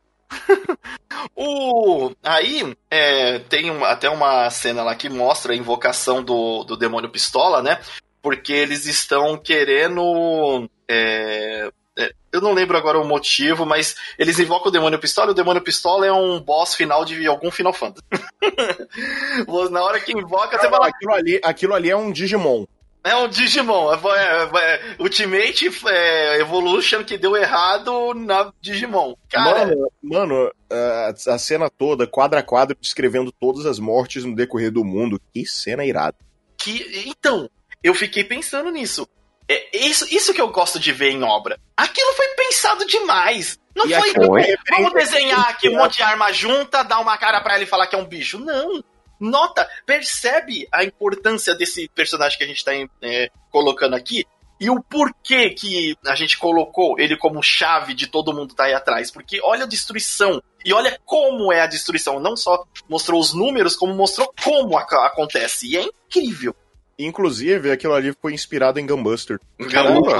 [1.35, 2.11] O...
[2.23, 7.09] Aí é, tem um- até uma cena lá que mostra a invocação do, do demônio
[7.09, 7.79] pistola, né?
[8.21, 10.69] Porque eles estão querendo.
[10.87, 15.31] é, é, eu não lembro agora o motivo, mas eles invocam o demônio pistola e
[15.31, 18.03] o demônio pistola é um boss final de algum Final Fantasy.
[19.71, 20.87] Na hora que invoca, você Não, fala.
[20.87, 22.65] aquilo, ali, aquilo ali é um Digimon.
[23.05, 23.93] É um Digimon.
[23.93, 29.13] É, é, é, Ultimate é, Evolution que deu errado na Digimon.
[29.29, 34.35] Cara, Mano, mano a, a cena toda, quadro a quadro, descrevendo todas as mortes no
[34.35, 35.21] decorrer do mundo.
[35.33, 36.17] Que cena irada.
[36.57, 37.03] que.
[37.05, 37.47] Então,
[37.83, 39.07] eu fiquei pensando nisso.
[39.47, 41.59] É isso, isso que eu gosto de ver em obra.
[41.77, 43.59] Aquilo foi pensado demais.
[43.75, 44.11] Não E foi.
[44.25, 44.41] Foi.
[44.41, 47.65] é Vamos referência- desenhar aqui um monte de arma junta, dar uma cara pra ele
[47.65, 48.39] e falar que é um bicho.
[48.39, 48.83] Não.
[49.29, 52.71] Nota, percebe a importância desse personagem que a gente tá
[53.01, 54.25] é, colocando aqui
[54.59, 58.73] e o porquê que a gente colocou ele como chave de todo mundo tá aí
[58.73, 59.11] atrás.
[59.11, 62.19] Porque olha a destruição e olha como é a destruição.
[62.19, 65.67] Não só mostrou os números, como mostrou como acontece.
[65.67, 66.55] E é incrível.
[66.97, 69.37] Inclusive, aquilo ali foi inspirado em Gunbuster.
[69.69, 70.11] Caramba,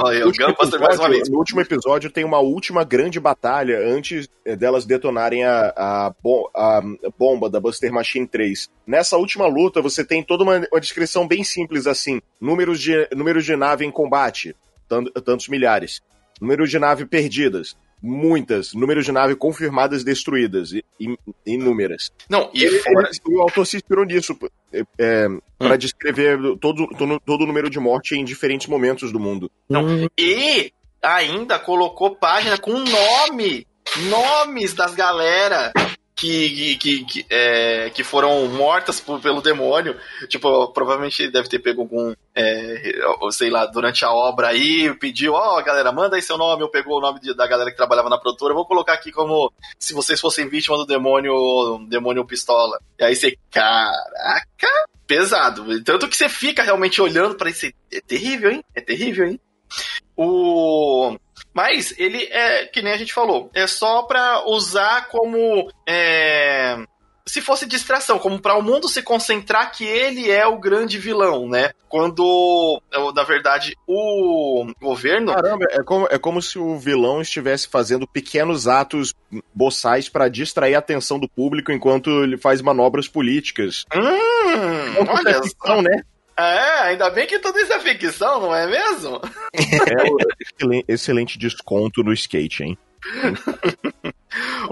[0.46, 1.28] Gunbuster mais uma vez.
[1.28, 6.48] No último episódio tem uma última grande batalha antes eh, delas detonarem a, a, bom-
[6.54, 6.82] a
[7.18, 8.68] bomba da Buster Machine 3.
[8.86, 13.44] Nessa última luta, você tem toda uma, uma descrição bem simples assim: números de, números
[13.46, 14.54] de nave em combate,
[14.86, 16.02] tan- tantos milhares.
[16.38, 17.74] Números de nave perdidas,
[18.06, 18.72] muitas.
[18.72, 20.70] Números de nave confirmadas destruídas,
[21.44, 22.12] inúmeras.
[22.28, 23.10] Não, e Ele- fora.
[23.28, 24.36] o autor se inspirou nisso
[24.72, 25.26] é, é,
[25.58, 29.50] para descrever todo, todo, todo o número de morte em diferentes momentos do mundo.
[30.18, 33.66] E ainda colocou página com nome.
[34.10, 35.72] Nomes das galera
[36.16, 39.94] que, que, que, é, que foram mortas por- pelo demônio.
[40.28, 42.94] Tipo, provavelmente deve ter pego algum, é,
[43.30, 46.96] sei lá, durante a obra aí, pediu, ó, galera, manda aí seu nome, eu pegou
[46.96, 49.92] o nome de- da galera que trabalhava na produtora, eu vou colocar aqui como se
[49.92, 52.78] vocês fossem vítima do demônio, demônio pistola.
[52.98, 54.68] E aí você, caraca,
[55.06, 55.82] pesado.
[55.84, 57.66] Tanto que você fica realmente olhando pra isso.
[57.92, 58.64] É terrível, hein?
[58.74, 59.38] É terrível, hein?
[60.16, 61.14] O.
[61.56, 65.70] Mas ele é, que nem a gente falou, é só pra usar como.
[65.88, 66.76] é,
[67.24, 71.48] se fosse distração, como para o mundo se concentrar que ele é o grande vilão,
[71.48, 71.70] né?
[71.88, 72.80] Quando,
[73.14, 75.32] na verdade, o governo.
[75.32, 79.14] Caramba, é como, é como se o vilão estivesse fazendo pequenos atos
[79.54, 83.86] boçais para distrair a atenção do público enquanto ele faz manobras políticas.
[83.94, 85.42] Hum, olha só.
[85.42, 86.02] ficção, né?
[86.38, 89.20] É, ainda bem que tudo isso é ficção, não é mesmo?
[89.54, 92.78] É um excelente, excelente desconto no skate, hein?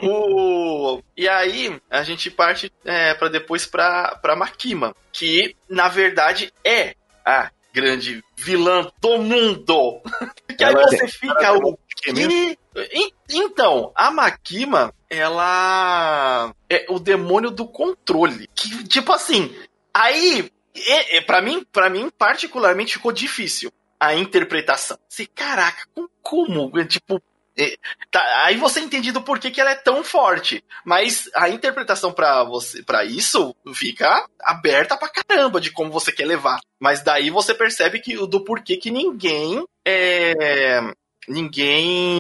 [0.03, 1.01] O...
[1.17, 6.95] E aí, a gente parte é, para depois pra, pra Makima, que na verdade é
[7.25, 10.01] a grande vilã do mundo.
[10.57, 12.59] que aí Ela você fica o Que que...
[12.93, 18.49] En- Então, a Makima, ela é o demônio do controle.
[18.55, 19.55] Que, tipo assim,
[19.95, 24.99] aí, é, é, para mim, para mim particularmente ficou difícil a interpretação.
[25.09, 27.23] Se caraca, com- como, tipo,
[27.57, 27.77] é,
[28.11, 32.43] tá, aí você entende do porquê que ela é tão forte, mas a interpretação pra
[32.43, 36.59] você, para isso fica aberta pra caramba de como você quer levar.
[36.81, 40.81] Mas daí você percebe que do porquê que ninguém é,
[41.29, 42.19] ninguém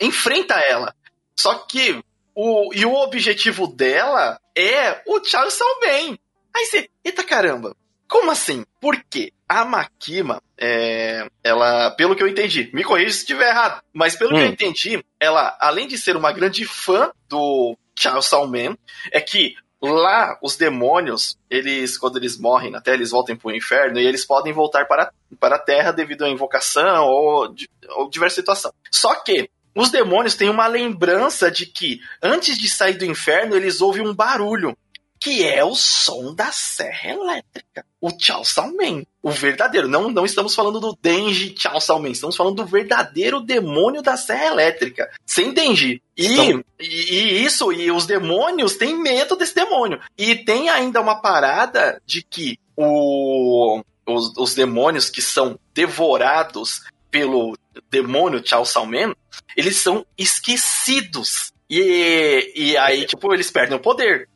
[0.00, 0.94] enfrenta ela.
[1.38, 2.02] Só que
[2.34, 6.18] o, e o objetivo dela é o Charles Salman.
[6.58, 7.76] Aí você, eita caramba,
[8.08, 8.64] como assim?
[8.80, 9.32] Por quê?
[9.48, 14.30] A Makima, é, ela, pelo que eu entendi, me corrija se estiver errado, mas pelo
[14.30, 14.52] que eu Hum.
[14.52, 18.76] entendi, ela, além de ser uma grande fã do Charles Salman,
[19.12, 23.54] é que lá os demônios, eles, quando eles morrem na Terra, eles voltam para o
[23.54, 27.54] inferno e eles podem voltar para, para a Terra devido à invocação ou,
[27.90, 28.72] ou diversa situação.
[28.90, 33.80] Só que os demônios têm uma lembrança de que antes de sair do inferno, eles
[33.80, 34.76] ouvem um barulho,
[35.20, 37.84] que é o som da serra elétrica.
[38.00, 39.88] O Chao Salman, o verdadeiro.
[39.88, 44.46] Não, não estamos falando do Denji Chao Salman, estamos falando do verdadeiro demônio da serra
[44.46, 46.00] elétrica, sem Denji.
[46.16, 50.00] E, Então- e, e isso, e os demônios têm medo desse demônio.
[50.16, 57.56] E tem ainda uma parada de que o, os, os demônios que são devorados pelo
[57.90, 59.14] demônio Chao Salman,
[59.56, 61.52] eles são esquecidos.
[61.70, 64.28] E, e aí, tipo, eles perdem o poder.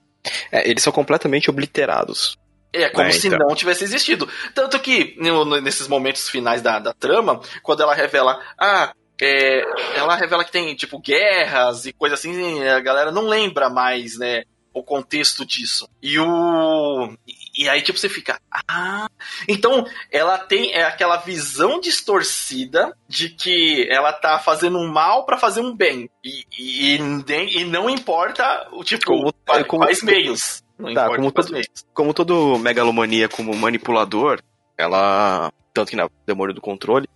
[0.50, 2.36] É, eles são completamente obliterados.
[2.72, 3.38] É como É, se então.
[3.38, 4.28] não tivesse existido.
[4.54, 5.16] Tanto que,
[5.62, 9.62] nesses momentos finais da, da trama, quando ela revela, ah, é,
[9.94, 14.44] ela revela que tem, tipo, guerras e coisa assim, a galera não lembra mais, né,
[14.72, 15.86] o contexto disso.
[16.02, 17.14] E o.
[17.56, 19.08] E aí, tipo, você fica, ah.
[19.46, 25.36] Então, ela tem é aquela visão distorcida de que ela tá fazendo um mal pra
[25.36, 26.08] fazer um bem.
[26.24, 30.62] E, e, e- e não importa, o tipo, Como- é como- quais meios.
[30.78, 31.68] Não Tá, importa como quais todo- meios.
[31.92, 34.40] Como todo megalomania como manipulador,
[34.76, 35.52] ela.
[35.74, 37.08] Tanto que na Demônio do Controle,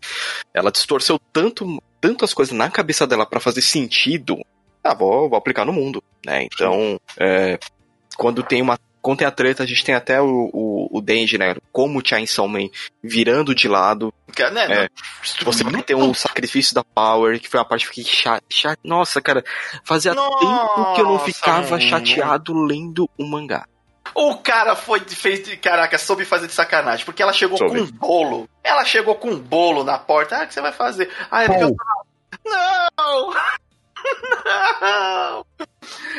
[0.55, 4.39] ela distorceu tanto, tantas coisas na cabeça dela pra fazer sentido.
[4.83, 6.45] Ah, vou, vou aplicar no mundo, né?
[6.45, 7.59] Então, é,
[8.17, 8.79] quando tem uma.
[9.07, 11.55] Quando tem a treta, a gente tem até o, o, o Denji, né?
[11.71, 12.69] Como o Chainsaw Man
[13.01, 14.13] virando de lado.
[14.35, 14.89] Que, né, É.
[15.45, 18.81] Você vai ter um sacrifício da Power, que foi a parte que fiquei chateado.
[18.83, 19.45] Nossa, cara,
[19.85, 21.83] fazia tempo que eu não Nossa, ficava mano.
[21.83, 23.65] chateado lendo o mangá.
[24.13, 27.79] O cara foi, fez, de- caraca, soube fazer de sacanagem, porque ela chegou Soube.
[27.79, 28.51] com um bolo.
[28.65, 30.37] Ela chegou com um bolo na porta.
[30.37, 31.09] Ah, o que você vai fazer?
[31.31, 31.77] Ah, é porque eu...
[32.45, 33.33] Não!
[34.81, 35.47] Não!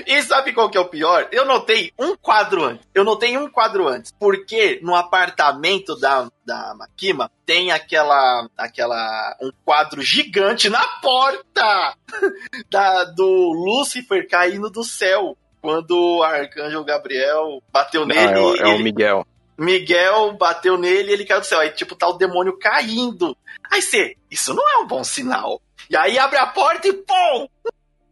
[0.05, 1.27] E sabe qual que é o pior?
[1.31, 2.87] Eu notei um quadro antes.
[2.93, 4.11] Eu notei um quadro antes.
[4.19, 8.47] Porque no apartamento da, da Makima tem aquela.
[8.57, 9.35] aquela.
[9.41, 11.95] um quadro gigante na porta
[12.69, 15.37] da, do Lúcifer caindo do céu.
[15.61, 18.31] Quando o Arcanjo Gabriel bateu Não, nele.
[18.33, 19.25] é, o- é o ele- Miguel.
[19.57, 21.59] Miguel bateu nele e ele caiu do céu.
[21.59, 23.35] Aí, tipo, tá o demônio caindo.
[23.71, 25.59] Aí você, isso não é um bom sinal.
[25.89, 27.47] E aí abre a porta e pum!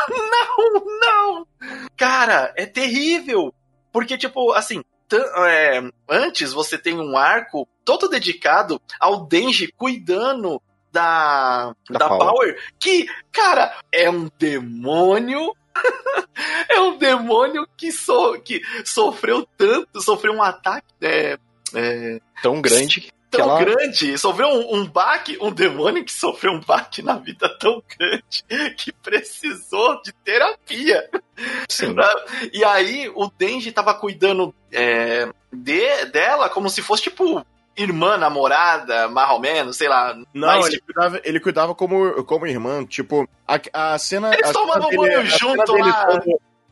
[0.10, 1.48] Não, não!
[1.96, 3.54] Cara, é terrível.
[3.91, 4.84] Porque, tipo, assim,
[5.48, 12.20] é, antes você tem um arco todo dedicado ao Denji cuidando da, da, da Power.
[12.20, 15.54] Power, que, cara, é um demônio
[16.70, 21.38] é um demônio que, so, que sofreu tanto, sofreu um ataque é,
[21.74, 23.12] é, tão grande.
[23.36, 23.60] Tão ela...
[23.60, 28.76] grande, sofreu um, um baque, um demônio que sofreu um baque na vida tão grande
[28.78, 31.10] que precisou de terapia.
[31.70, 31.96] Sim.
[32.54, 37.46] e aí o Denji tava cuidando é, de, dela como se fosse tipo
[37.78, 40.16] irmã, namorada, mais ou menos, sei lá.
[40.34, 40.86] Não, mas, ele, tipo...
[40.94, 44.34] cuidava, ele cuidava como, como irmã, tipo, a, a cena...
[44.34, 46.08] Eles tomando banho junto lá.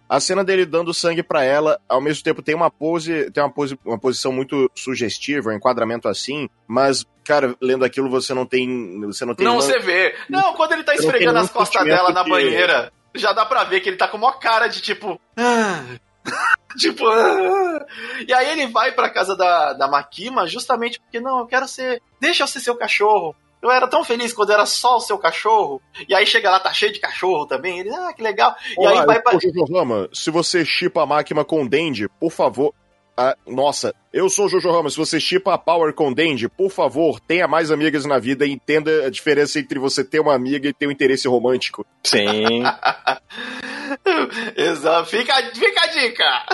[0.07, 3.51] A cena dele dando sangue para ela, ao mesmo tempo tem uma pose, tem uma
[3.51, 8.99] pose, uma posição muito sugestiva, um enquadramento assim, mas cara, lendo aquilo você não tem,
[9.01, 10.15] você não tem Não, você vê.
[10.29, 12.29] Não, quando ele tá esfregando as costas dela na que...
[12.29, 15.83] banheira, já dá pra ver que ele tá com uma cara de tipo, ah,
[16.77, 17.85] tipo, ah.
[18.27, 22.01] e aí ele vai pra casa da, da Makima justamente porque, não, eu quero ser,
[22.19, 23.35] deixa eu ser seu cachorro.
[23.63, 25.81] Eu era tão feliz quando era só o seu cachorro.
[26.09, 27.79] E aí chega lá, tá cheio de cachorro também.
[27.79, 28.53] Ele, ah, que legal.
[28.77, 29.39] E Olá, aí vai pra.
[29.73, 32.73] Rama, se você chipa a máquina com Dendi, por favor.
[33.15, 34.89] Ah, nossa, eu sou o Jojo Rama.
[34.89, 38.51] Se você chipa a Power com Dendi, por favor, tenha mais amigas na vida e
[38.51, 41.85] entenda a diferença entre você ter uma amiga e ter um interesse romântico.
[42.03, 42.63] Sim.
[44.57, 45.09] Exato.
[45.09, 46.45] Fica, fica a dica.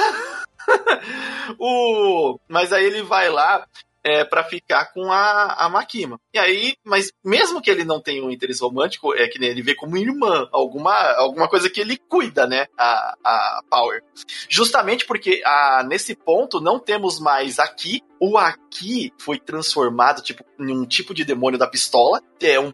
[1.58, 2.38] o...
[2.48, 3.66] Mas aí ele vai lá
[4.04, 6.20] é, para ficar com a, a Makima.
[6.34, 9.76] E aí, mas mesmo que ele não tenha um interesse romântico, é que ele vê
[9.76, 12.68] como irmã, alguma, alguma coisa que ele cuida, né?
[12.78, 14.04] A, a Power.
[14.48, 18.02] Justamente porque a, nesse ponto não temos mais aqui.
[18.20, 22.22] O aqui foi transformado tipo, em um tipo de demônio da pistola.
[22.42, 22.74] É um.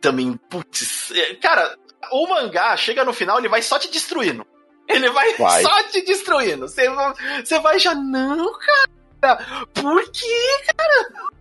[0.00, 1.10] Também, putz.
[1.12, 1.78] É, cara,
[2.12, 4.46] o mangá chega no final, ele vai só te destruindo.
[4.86, 5.62] Ele vai, vai.
[5.62, 6.68] só te destruindo.
[6.68, 9.03] Você vai já, não, cara
[9.72, 11.34] por que, cara?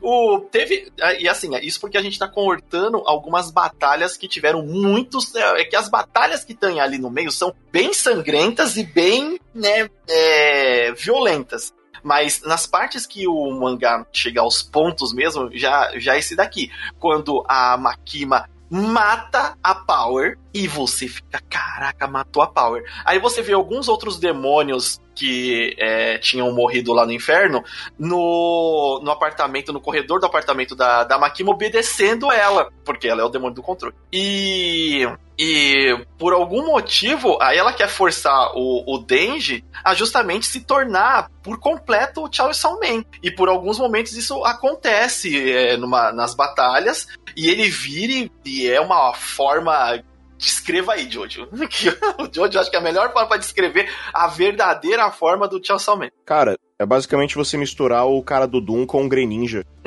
[0.00, 0.92] O, teve.
[1.18, 5.34] E assim, é isso porque a gente tá cortando algumas batalhas que tiveram muitos.
[5.34, 9.88] É que as batalhas que tem ali no meio são bem sangrentas e bem, né,
[10.08, 11.72] é, violentas.
[12.02, 16.70] Mas nas partes que o mangá chega aos pontos mesmo, já, já é esse daqui.
[16.98, 22.82] Quando a Makima mata a Power e você fica, caraca, matou a Power.
[23.04, 27.62] Aí você vê alguns outros demônios que é, tinham morrido lá no inferno
[27.98, 33.24] no, no apartamento, no corredor do apartamento da, da Makima, obedecendo ela, porque ela é
[33.24, 33.94] o demônio do controle.
[34.12, 35.06] E.
[35.38, 41.30] E por algum motivo, aí ela quer forçar o, o Denji a justamente se tornar
[41.42, 43.02] por completo o Chaosan Man.
[43.22, 48.80] E por alguns momentos isso acontece é, numa, nas batalhas, e ele vira e é
[48.80, 50.02] uma forma
[50.42, 51.46] Descreva aí, Jojo.
[52.18, 55.96] o Jojo acho que é a melhor forma para descrever a verdadeira forma do Chainsaw
[55.96, 56.08] Man.
[56.26, 59.64] Cara, é basicamente você misturar o cara do Doom com o Greninja.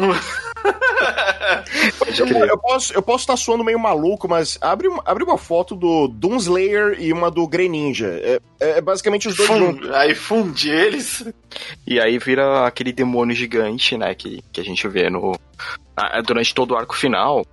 [2.18, 5.76] eu, eu, posso eu posso estar tá suando meio maluco, mas abre, abre uma foto
[5.76, 8.18] do Doomslayer e uma do Greninja.
[8.24, 9.92] É, é basicamente os dois juntos.
[9.92, 11.26] Aí funde eles.
[11.86, 15.38] E aí vira aquele demônio gigante, né, que, que a gente vê no
[16.26, 17.46] durante todo o arco final.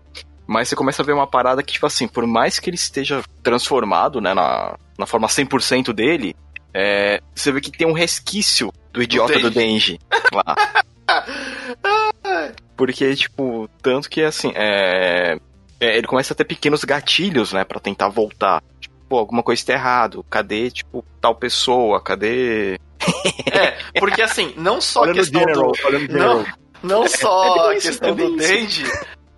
[0.53, 3.23] Mas você começa a ver uma parada que, tipo assim, por mais que ele esteja
[3.43, 6.37] transformado, né, na, na forma 100% dele,
[6.75, 9.99] é, você vê que tem um resquício do idiota do Denji,
[10.31, 10.55] lá.
[12.77, 15.39] Porque, tipo, tanto que, assim, é,
[15.81, 18.63] é, ele começa a ter pequenos gatilhos, né, para tentar voltar.
[18.79, 20.23] Tipo, pô, alguma coisa está errado.
[20.29, 22.03] Cadê, tipo, tal pessoa?
[22.03, 22.75] Cadê...
[23.51, 26.09] é, porque, assim, não só a questão general, do...
[26.13, 26.45] Não,
[26.83, 28.85] não só a questão é do Denji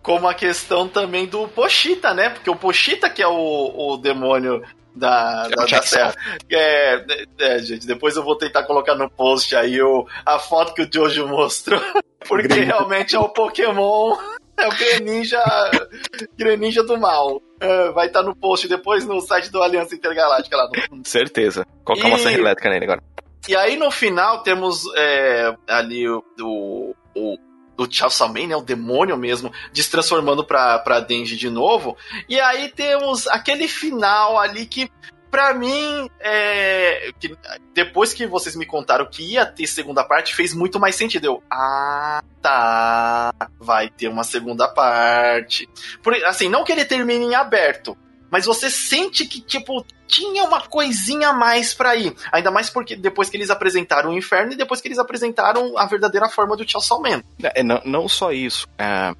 [0.04, 2.28] como a questão também do Pochita, né?
[2.28, 4.62] Porque o Pochita que é o, o demônio
[4.94, 6.14] da, da, da Serra.
[6.52, 7.04] É,
[7.38, 10.88] é, gente, depois eu vou tentar colocar no post aí o, a foto que o
[10.92, 11.80] Jojo mostrou,
[12.28, 14.14] porque realmente é o Pokémon,
[14.58, 15.42] é o Greninja,
[16.36, 17.40] Greninja do mal.
[17.58, 21.66] É, vai estar tá no post depois no site do Aliança Intergaláctica lá no Certeza.
[21.82, 22.10] Colocar e...
[22.10, 23.02] uma serra elétrica nele agora.
[23.48, 27.38] E aí no final temos é, ali o, o, o
[27.76, 31.96] do Chaosaman, né, o demônio mesmo, destransformando pra, pra Denji de novo.
[32.28, 34.90] E aí temos aquele final ali que,
[35.30, 37.36] pra mim, é, que
[37.74, 41.24] depois que vocês me contaram que ia ter segunda parte, fez muito mais sentido.
[41.24, 45.68] Eu, ah, tá, vai ter uma segunda parte.
[46.02, 47.96] Por, assim, não que ele termine em aberto,
[48.34, 52.12] mas você sente que, tipo, tinha uma coisinha a mais pra ir.
[52.32, 55.86] Ainda mais porque depois que eles apresentaram o inferno e depois que eles apresentaram a
[55.86, 57.22] verdadeira forma do Chainsaw Man.
[57.40, 58.66] É, não, não só isso.
[58.76, 59.14] É,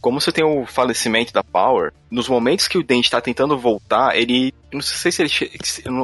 [0.00, 4.16] como você tem o falecimento da Power, nos momentos que o Dente tá tentando voltar,
[4.16, 4.52] ele.
[4.72, 5.30] Não sei se ele.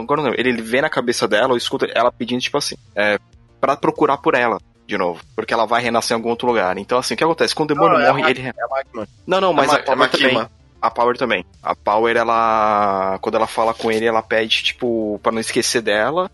[0.00, 3.18] Agora não, ele vê na cabeça dela ou escuta ela pedindo, tipo assim, é,
[3.60, 5.20] pra procurar por ela de novo.
[5.34, 6.78] Porque ela vai renascer em algum outro lugar.
[6.78, 7.56] Então, assim, o que acontece?
[7.56, 8.42] Quando o demônio Não, é a morre, ele.
[8.46, 9.06] É a.
[9.26, 10.48] Não, não, mas É a, Ma- é Power também.
[10.82, 11.44] A Power também.
[11.62, 13.18] A Power, ela.
[13.22, 16.30] Quando ela fala com ele, ela pede, tipo, pra não esquecer dela.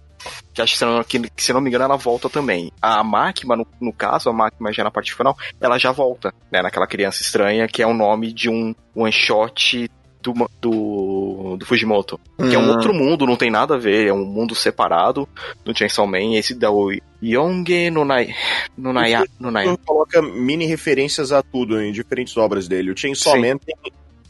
[0.52, 2.72] Que acho que se não, que, se não me engano, ela volta também.
[2.82, 6.60] A máquina, no, no caso, a máquina já na parte final, ela já volta, né?
[6.62, 9.88] Naquela criança estranha, que é o nome de um one shot
[10.20, 12.18] do, do, do Fujimoto.
[12.36, 12.70] Que é um Hum.
[12.70, 15.28] outro mundo, não tem nada a ver, é um mundo separado
[15.64, 16.34] do Chainsaw Man.
[16.34, 16.90] Esse da o
[17.22, 18.34] Yonge no Nai.
[18.76, 19.24] No Naya.
[19.38, 19.76] No Naya.
[19.86, 22.90] Coloca mini referências a tudo em diferentes obras dele.
[22.90, 23.40] O Chainsaw Sim.
[23.40, 23.74] Man tem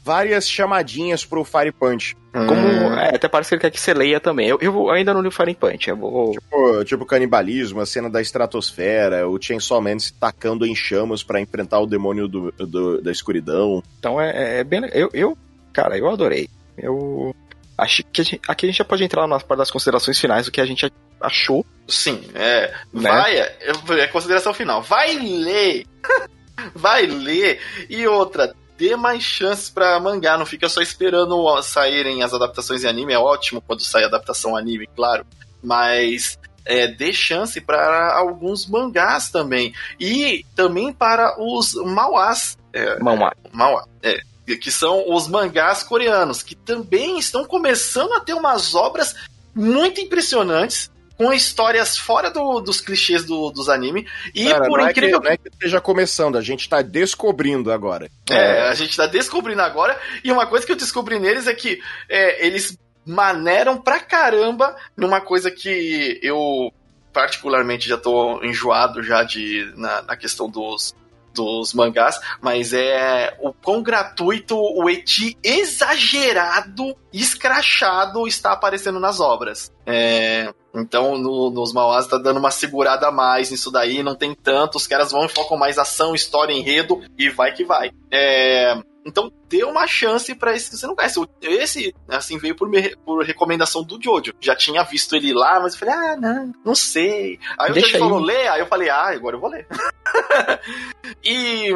[0.09, 2.17] várias chamadinhas pro Fire Punch.
[2.33, 2.95] Como, Hum.
[2.99, 4.49] é, até parece que ele quer que você leia também.
[4.49, 6.33] Eu, eu vou- ainda não li o Fire Punch, eu vou.
[6.33, 11.41] Tipo, tipo canibalismo, a cena da estratosfera, o Chainsaw Man se tacando em chamas pra
[11.41, 13.83] enfrentar o demônio do, do- da escuridão.
[13.99, 14.81] Então é, é bem.
[14.81, 15.39] le- Eu, eu,
[15.73, 16.49] cara, eu adorei.
[16.77, 17.35] Eu
[17.77, 20.47] acho que a gente- aqui a gente já pode entrar na parte das considerações finais
[20.47, 20.91] do que a gente
[21.21, 21.67] achou.
[21.87, 22.73] Sim, é.
[22.93, 23.11] Né?
[23.11, 23.57] Vai, é,
[24.01, 24.81] é consideração final.
[24.83, 25.85] Vai ler!
[26.75, 27.59] vai ler!
[27.89, 32.89] E outra, dê mais chances pra mangá, não fica só esperando saírem as adaptações em
[32.89, 35.27] anime, é ótimo quando sai adaptação anime, claro,
[35.63, 39.75] mas é, dê chance para alguns mangás também.
[39.99, 42.59] E também para os mauás.
[42.73, 43.33] É, Mauá.
[43.53, 44.21] Mauá, é.
[44.47, 49.15] Que são os mangás coreanos, que também estão começando a ter umas obras
[49.55, 54.07] muito impressionantes, com histórias fora do- dos clichês do- dos anime.
[54.35, 56.81] E Cara, por não, incrível é que, não é que esteja começando, a gente tá
[56.81, 58.09] descobrindo agora.
[58.31, 59.99] É, a gente tá descobrindo agora.
[60.23, 65.21] E uma coisa que eu descobri neles é que é, eles maneram pra caramba numa
[65.21, 66.73] coisa que eu
[67.13, 70.95] particularmente já tô enjoado já de na, na questão dos
[71.35, 79.73] dos mangás, mas é o quão gratuito o eti exagerado, escrachado está aparecendo nas obras.
[79.87, 84.35] É, então, no- nos Mauás tá dando uma segurada a mais nisso daí, não tem
[84.35, 87.91] tanto, os caras vão e focam mais ação, história, enredo, e vai que vai.
[88.11, 91.19] É, então, dê uma chance pra esse que você não conhece.
[91.19, 94.35] O- Esse, assim, veio por, me- por recomendação do Jojo.
[94.41, 97.39] Já tinha visto ele lá, mas eu falei, ah, não, não sei.
[97.59, 99.67] Aí o Deixa Jojo falou, lê, aí eu falei, ah, agora eu vou ler.
[101.25, 101.71] e,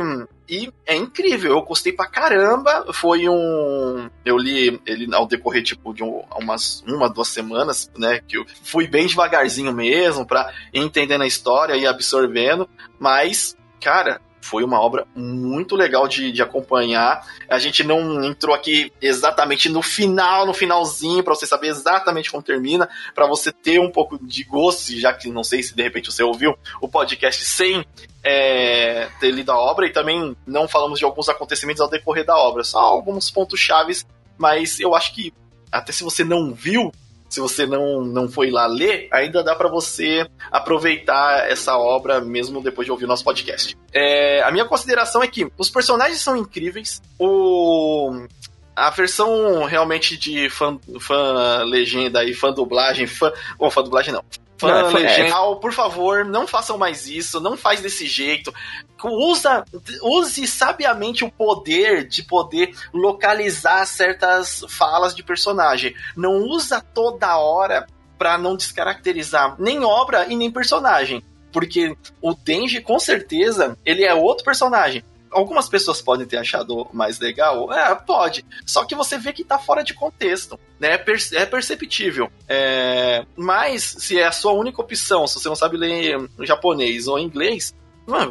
[0.49, 2.93] e é incrível, eu gostei pra caramba.
[2.93, 4.11] Foi um.
[4.25, 8.21] Eu li ele ao decorrer, tipo, de um- umas uma, duas semanas, né?
[8.27, 12.69] Que eu fui bem devagarzinho mesmo, pra ir entendendo a história e absorvendo.
[12.99, 17.27] Mas, cara, foi uma obra muito legal de, de acompanhar.
[17.49, 22.43] A gente não entrou aqui exatamente no final, no finalzinho, pra você saber exatamente como
[22.43, 26.13] termina, pra você ter um pouco de gosto, já que não sei se de repente
[26.13, 27.87] você ouviu o podcast sem
[28.23, 32.37] é, ter lido a obra, e também não falamos de alguns acontecimentos ao decorrer da
[32.37, 34.05] obra, só alguns pontos chaves,
[34.37, 35.33] mas eu acho que
[35.71, 36.93] até se você não viu,
[37.33, 42.63] se você não, não foi lá ler, ainda dá pra você aproveitar essa obra mesmo
[42.63, 43.75] depois de ouvir o nosso podcast.
[43.91, 48.27] É, a minha consideração é que os personagens são incríveis, o
[48.77, 54.23] a versão realmente de fã, fã legenda e fã dublagem, fã, ou fã dublagem não.
[54.63, 55.55] Fã Não, é fã- é.
[55.61, 58.55] por favor, não façam mais isso, não faz desse jeito.
[59.05, 59.65] Usa,
[60.01, 65.97] use sabiamente o poder de poder localizar certas falas de personagem.
[66.17, 67.85] Não usa toda hora
[68.17, 71.25] pra não descaracterizar nem obra e nem personagem.
[71.53, 75.03] Porque o Denji, com certeza, ele é outro personagem.
[75.33, 77.73] Algumas pessoas podem ter achado mais legal.
[77.73, 78.45] É, pode.
[78.67, 80.59] Só que você vê que tá fora de contexto.
[80.79, 80.93] Né?
[80.95, 82.31] É, perce- é perceptível.
[82.49, 87.19] É, mas, se é a sua única opção, se você não sabe ler japonês ou
[87.19, 87.75] inglês,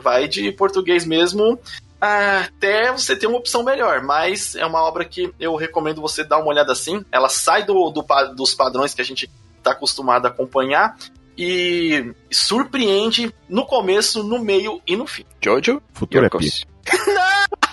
[0.02, 1.60] vai de português mesmo
[2.00, 4.02] até você ter uma opção melhor.
[4.02, 7.06] Mas é uma obra que eu recomendo você dar uma olhada assim.
[7.12, 9.30] Ela sai do, do dos padrões que a gente
[9.64, 10.98] tá acostumado a acompanhar
[11.38, 15.26] e surpreende no começo, no meio e no fim.
[15.40, 15.82] Jojo?
[15.94, 16.30] Futuro é.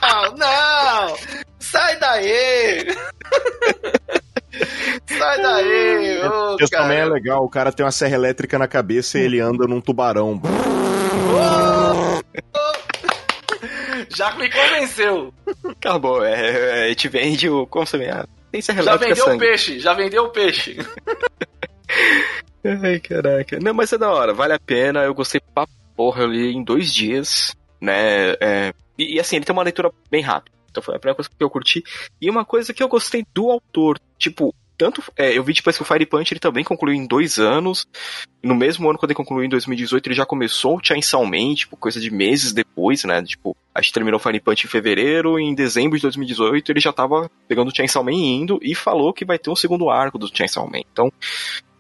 [0.03, 1.17] Não, não!
[1.59, 2.87] Sai daí!
[5.07, 6.21] Sai daí!
[6.23, 9.41] ô, Isso também é legal, o cara tem uma serra elétrica na cabeça e ele
[9.41, 10.41] anda num tubarão.
[14.09, 15.33] Já me convenceu!
[15.69, 17.67] Acabou, é, é, a gente vende o.
[17.67, 18.09] Como você vê?
[18.11, 19.47] Ah, tem serra Já elétrica vendeu o sangue.
[19.47, 20.77] peixe, já vendeu o peixe.
[22.83, 23.59] Ai, caraca.
[23.61, 25.03] Não, mas é da hora, vale a pena.
[25.05, 28.31] Eu gostei pra porra, eu li em dois dias, né?
[28.41, 30.57] é, e, e assim, ele tem uma leitura bem rápida.
[30.71, 31.83] Então foi a primeira coisa que eu curti.
[32.21, 35.03] E uma coisa que eu gostei do autor, tipo, tanto.
[35.17, 37.87] É, eu vi depois que o Fire Punch ele também concluiu em dois anos.
[38.43, 41.77] No mesmo ano, quando ele concluiu em 2018, ele já começou o Chainsaw Man, tipo,
[41.77, 43.21] coisa de meses depois, né?
[43.23, 46.81] Tipo, a gente terminou o Fire Punch em fevereiro, e em dezembro de 2018 ele
[46.81, 49.91] já tava pegando o Chainsaw Man e indo, e falou que vai ter um segundo
[49.91, 50.83] arco do Chainsaw Man.
[50.93, 51.13] Então,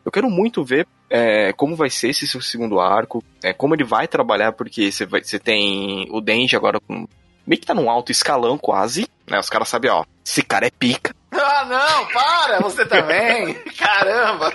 [0.08, 3.84] eu quero muito ver é, como vai ser esse seu segundo arco, é, como ele
[3.84, 7.06] vai trabalhar, porque você, vai, você tem o Denji agora com,
[7.46, 9.38] meio que tá num alto escalão quase, né?
[9.38, 11.14] Os caras sabem, ó, esse cara é pica.
[11.30, 13.52] Ah, não, para, você também.
[13.78, 14.52] Caramba.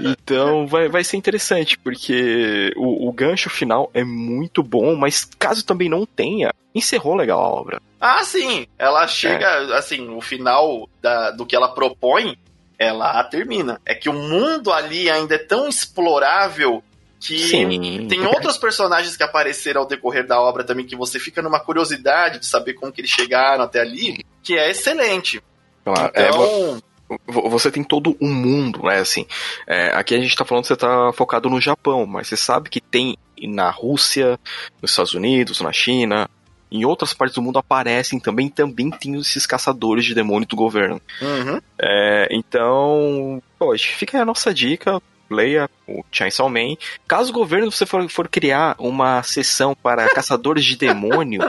[0.00, 5.64] Então vai, vai ser interessante, porque o, o gancho final é muito bom, mas caso
[5.66, 7.82] também não tenha, encerrou legal a obra.
[8.00, 8.66] Ah, sim.
[8.78, 9.76] Ela chega, é.
[9.76, 12.38] assim, o final da, do que ela propõe,
[12.78, 13.80] ela termina.
[13.84, 16.82] É que o mundo ali ainda é tão explorável
[17.20, 18.06] que Sim.
[18.06, 22.38] tem outros personagens que apareceram ao decorrer da obra também que você fica numa curiosidade
[22.38, 25.42] de saber como que eles chegaram até ali, que é excelente.
[25.84, 26.76] Claro, é, então...
[26.76, 26.88] É,
[27.26, 28.98] você tem todo um mundo, né?
[28.98, 29.26] Assim,
[29.66, 32.68] é, aqui a gente tá falando que você tá focado no Japão, mas você sabe
[32.68, 34.38] que tem na Rússia,
[34.82, 36.28] nos Estados Unidos, na China,
[36.70, 41.00] em outras partes do mundo aparecem também, também tem esses caçadores de demônio do governo.
[41.20, 41.60] Uhum.
[41.80, 45.00] É, então, poxa, fica aí a nossa dica
[45.30, 46.76] leia o Chainsaw Man.
[47.06, 51.40] Caso o governo você for, for criar uma sessão para caçadores de demônio,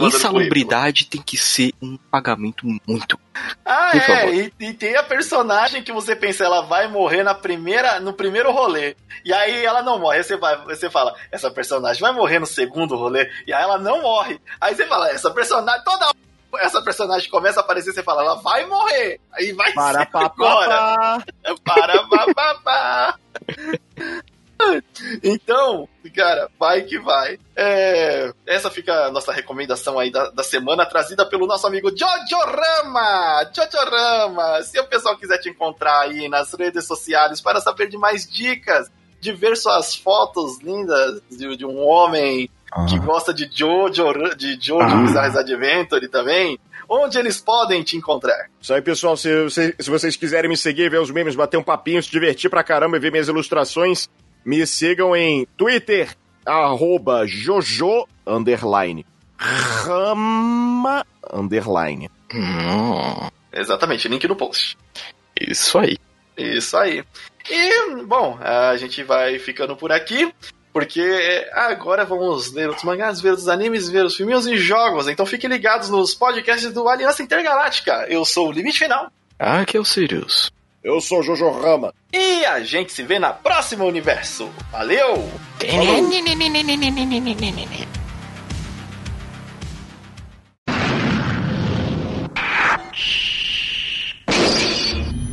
[0.00, 3.18] insalubridade tem que ser um pagamento muito.
[3.64, 7.34] Ah, Por é, e, e, tem a personagem que você pensa, ela vai morrer na
[7.34, 8.94] primeira, no primeiro rolê.
[9.24, 10.18] E aí ela não morre.
[10.18, 13.28] Aí você, vai, você fala, essa personagem vai morrer no segundo rolê.
[13.46, 14.40] E aí ela não morre.
[14.60, 16.06] Aí você fala, essa personagem toda
[16.58, 19.20] essa personagem começa a aparecer, você fala, ela vai morrer.
[19.32, 21.24] Aí vai para ser agora.
[21.64, 23.18] Para papapá.
[25.22, 27.38] Então, cara, vai que vai.
[27.56, 32.38] É, essa fica a nossa recomendação aí da, da semana, trazida pelo nosso amigo Jojo
[32.38, 33.50] Rama.
[33.54, 37.98] Jojo Rama, se o pessoal quiser te encontrar aí nas redes sociais para saber de
[37.98, 38.90] mais dicas,
[39.20, 42.86] de ver suas fotos lindas de, de um homem ah.
[42.86, 45.38] que gosta de Jojo, de Jojo ah.
[45.38, 46.58] Adventure também,
[46.88, 48.48] onde eles podem te encontrar?
[48.60, 49.16] Isso aí, pessoal.
[49.16, 52.50] Se, se, se, vocês quiserem me seguir, ver os memes, bater um papinho, se divertir
[52.50, 54.08] pra caramba e ver minhas ilustrações,
[54.44, 56.14] me sigam em Twitter,
[56.44, 59.06] arroba Jojo, underline,
[59.38, 62.10] Rama, underline.
[62.32, 63.28] Hum.
[63.52, 64.76] Exatamente, link no post.
[65.40, 65.96] Isso aí.
[66.36, 67.04] Isso aí.
[67.48, 70.32] E, bom, a gente vai ficando por aqui.
[70.74, 75.06] Porque agora vamos ler os mangás, ver os animes, ver os filminhos e jogos.
[75.06, 78.04] Então fiquem ligados nos podcasts do Aliança Intergaláctica.
[78.08, 79.06] Eu sou o Limite Final.
[79.38, 80.50] Ah, que é o Sirius.
[80.82, 81.94] Eu sou Jojo Rama.
[82.12, 84.50] E a gente se vê na próxima universo.
[84.72, 85.30] Valeu!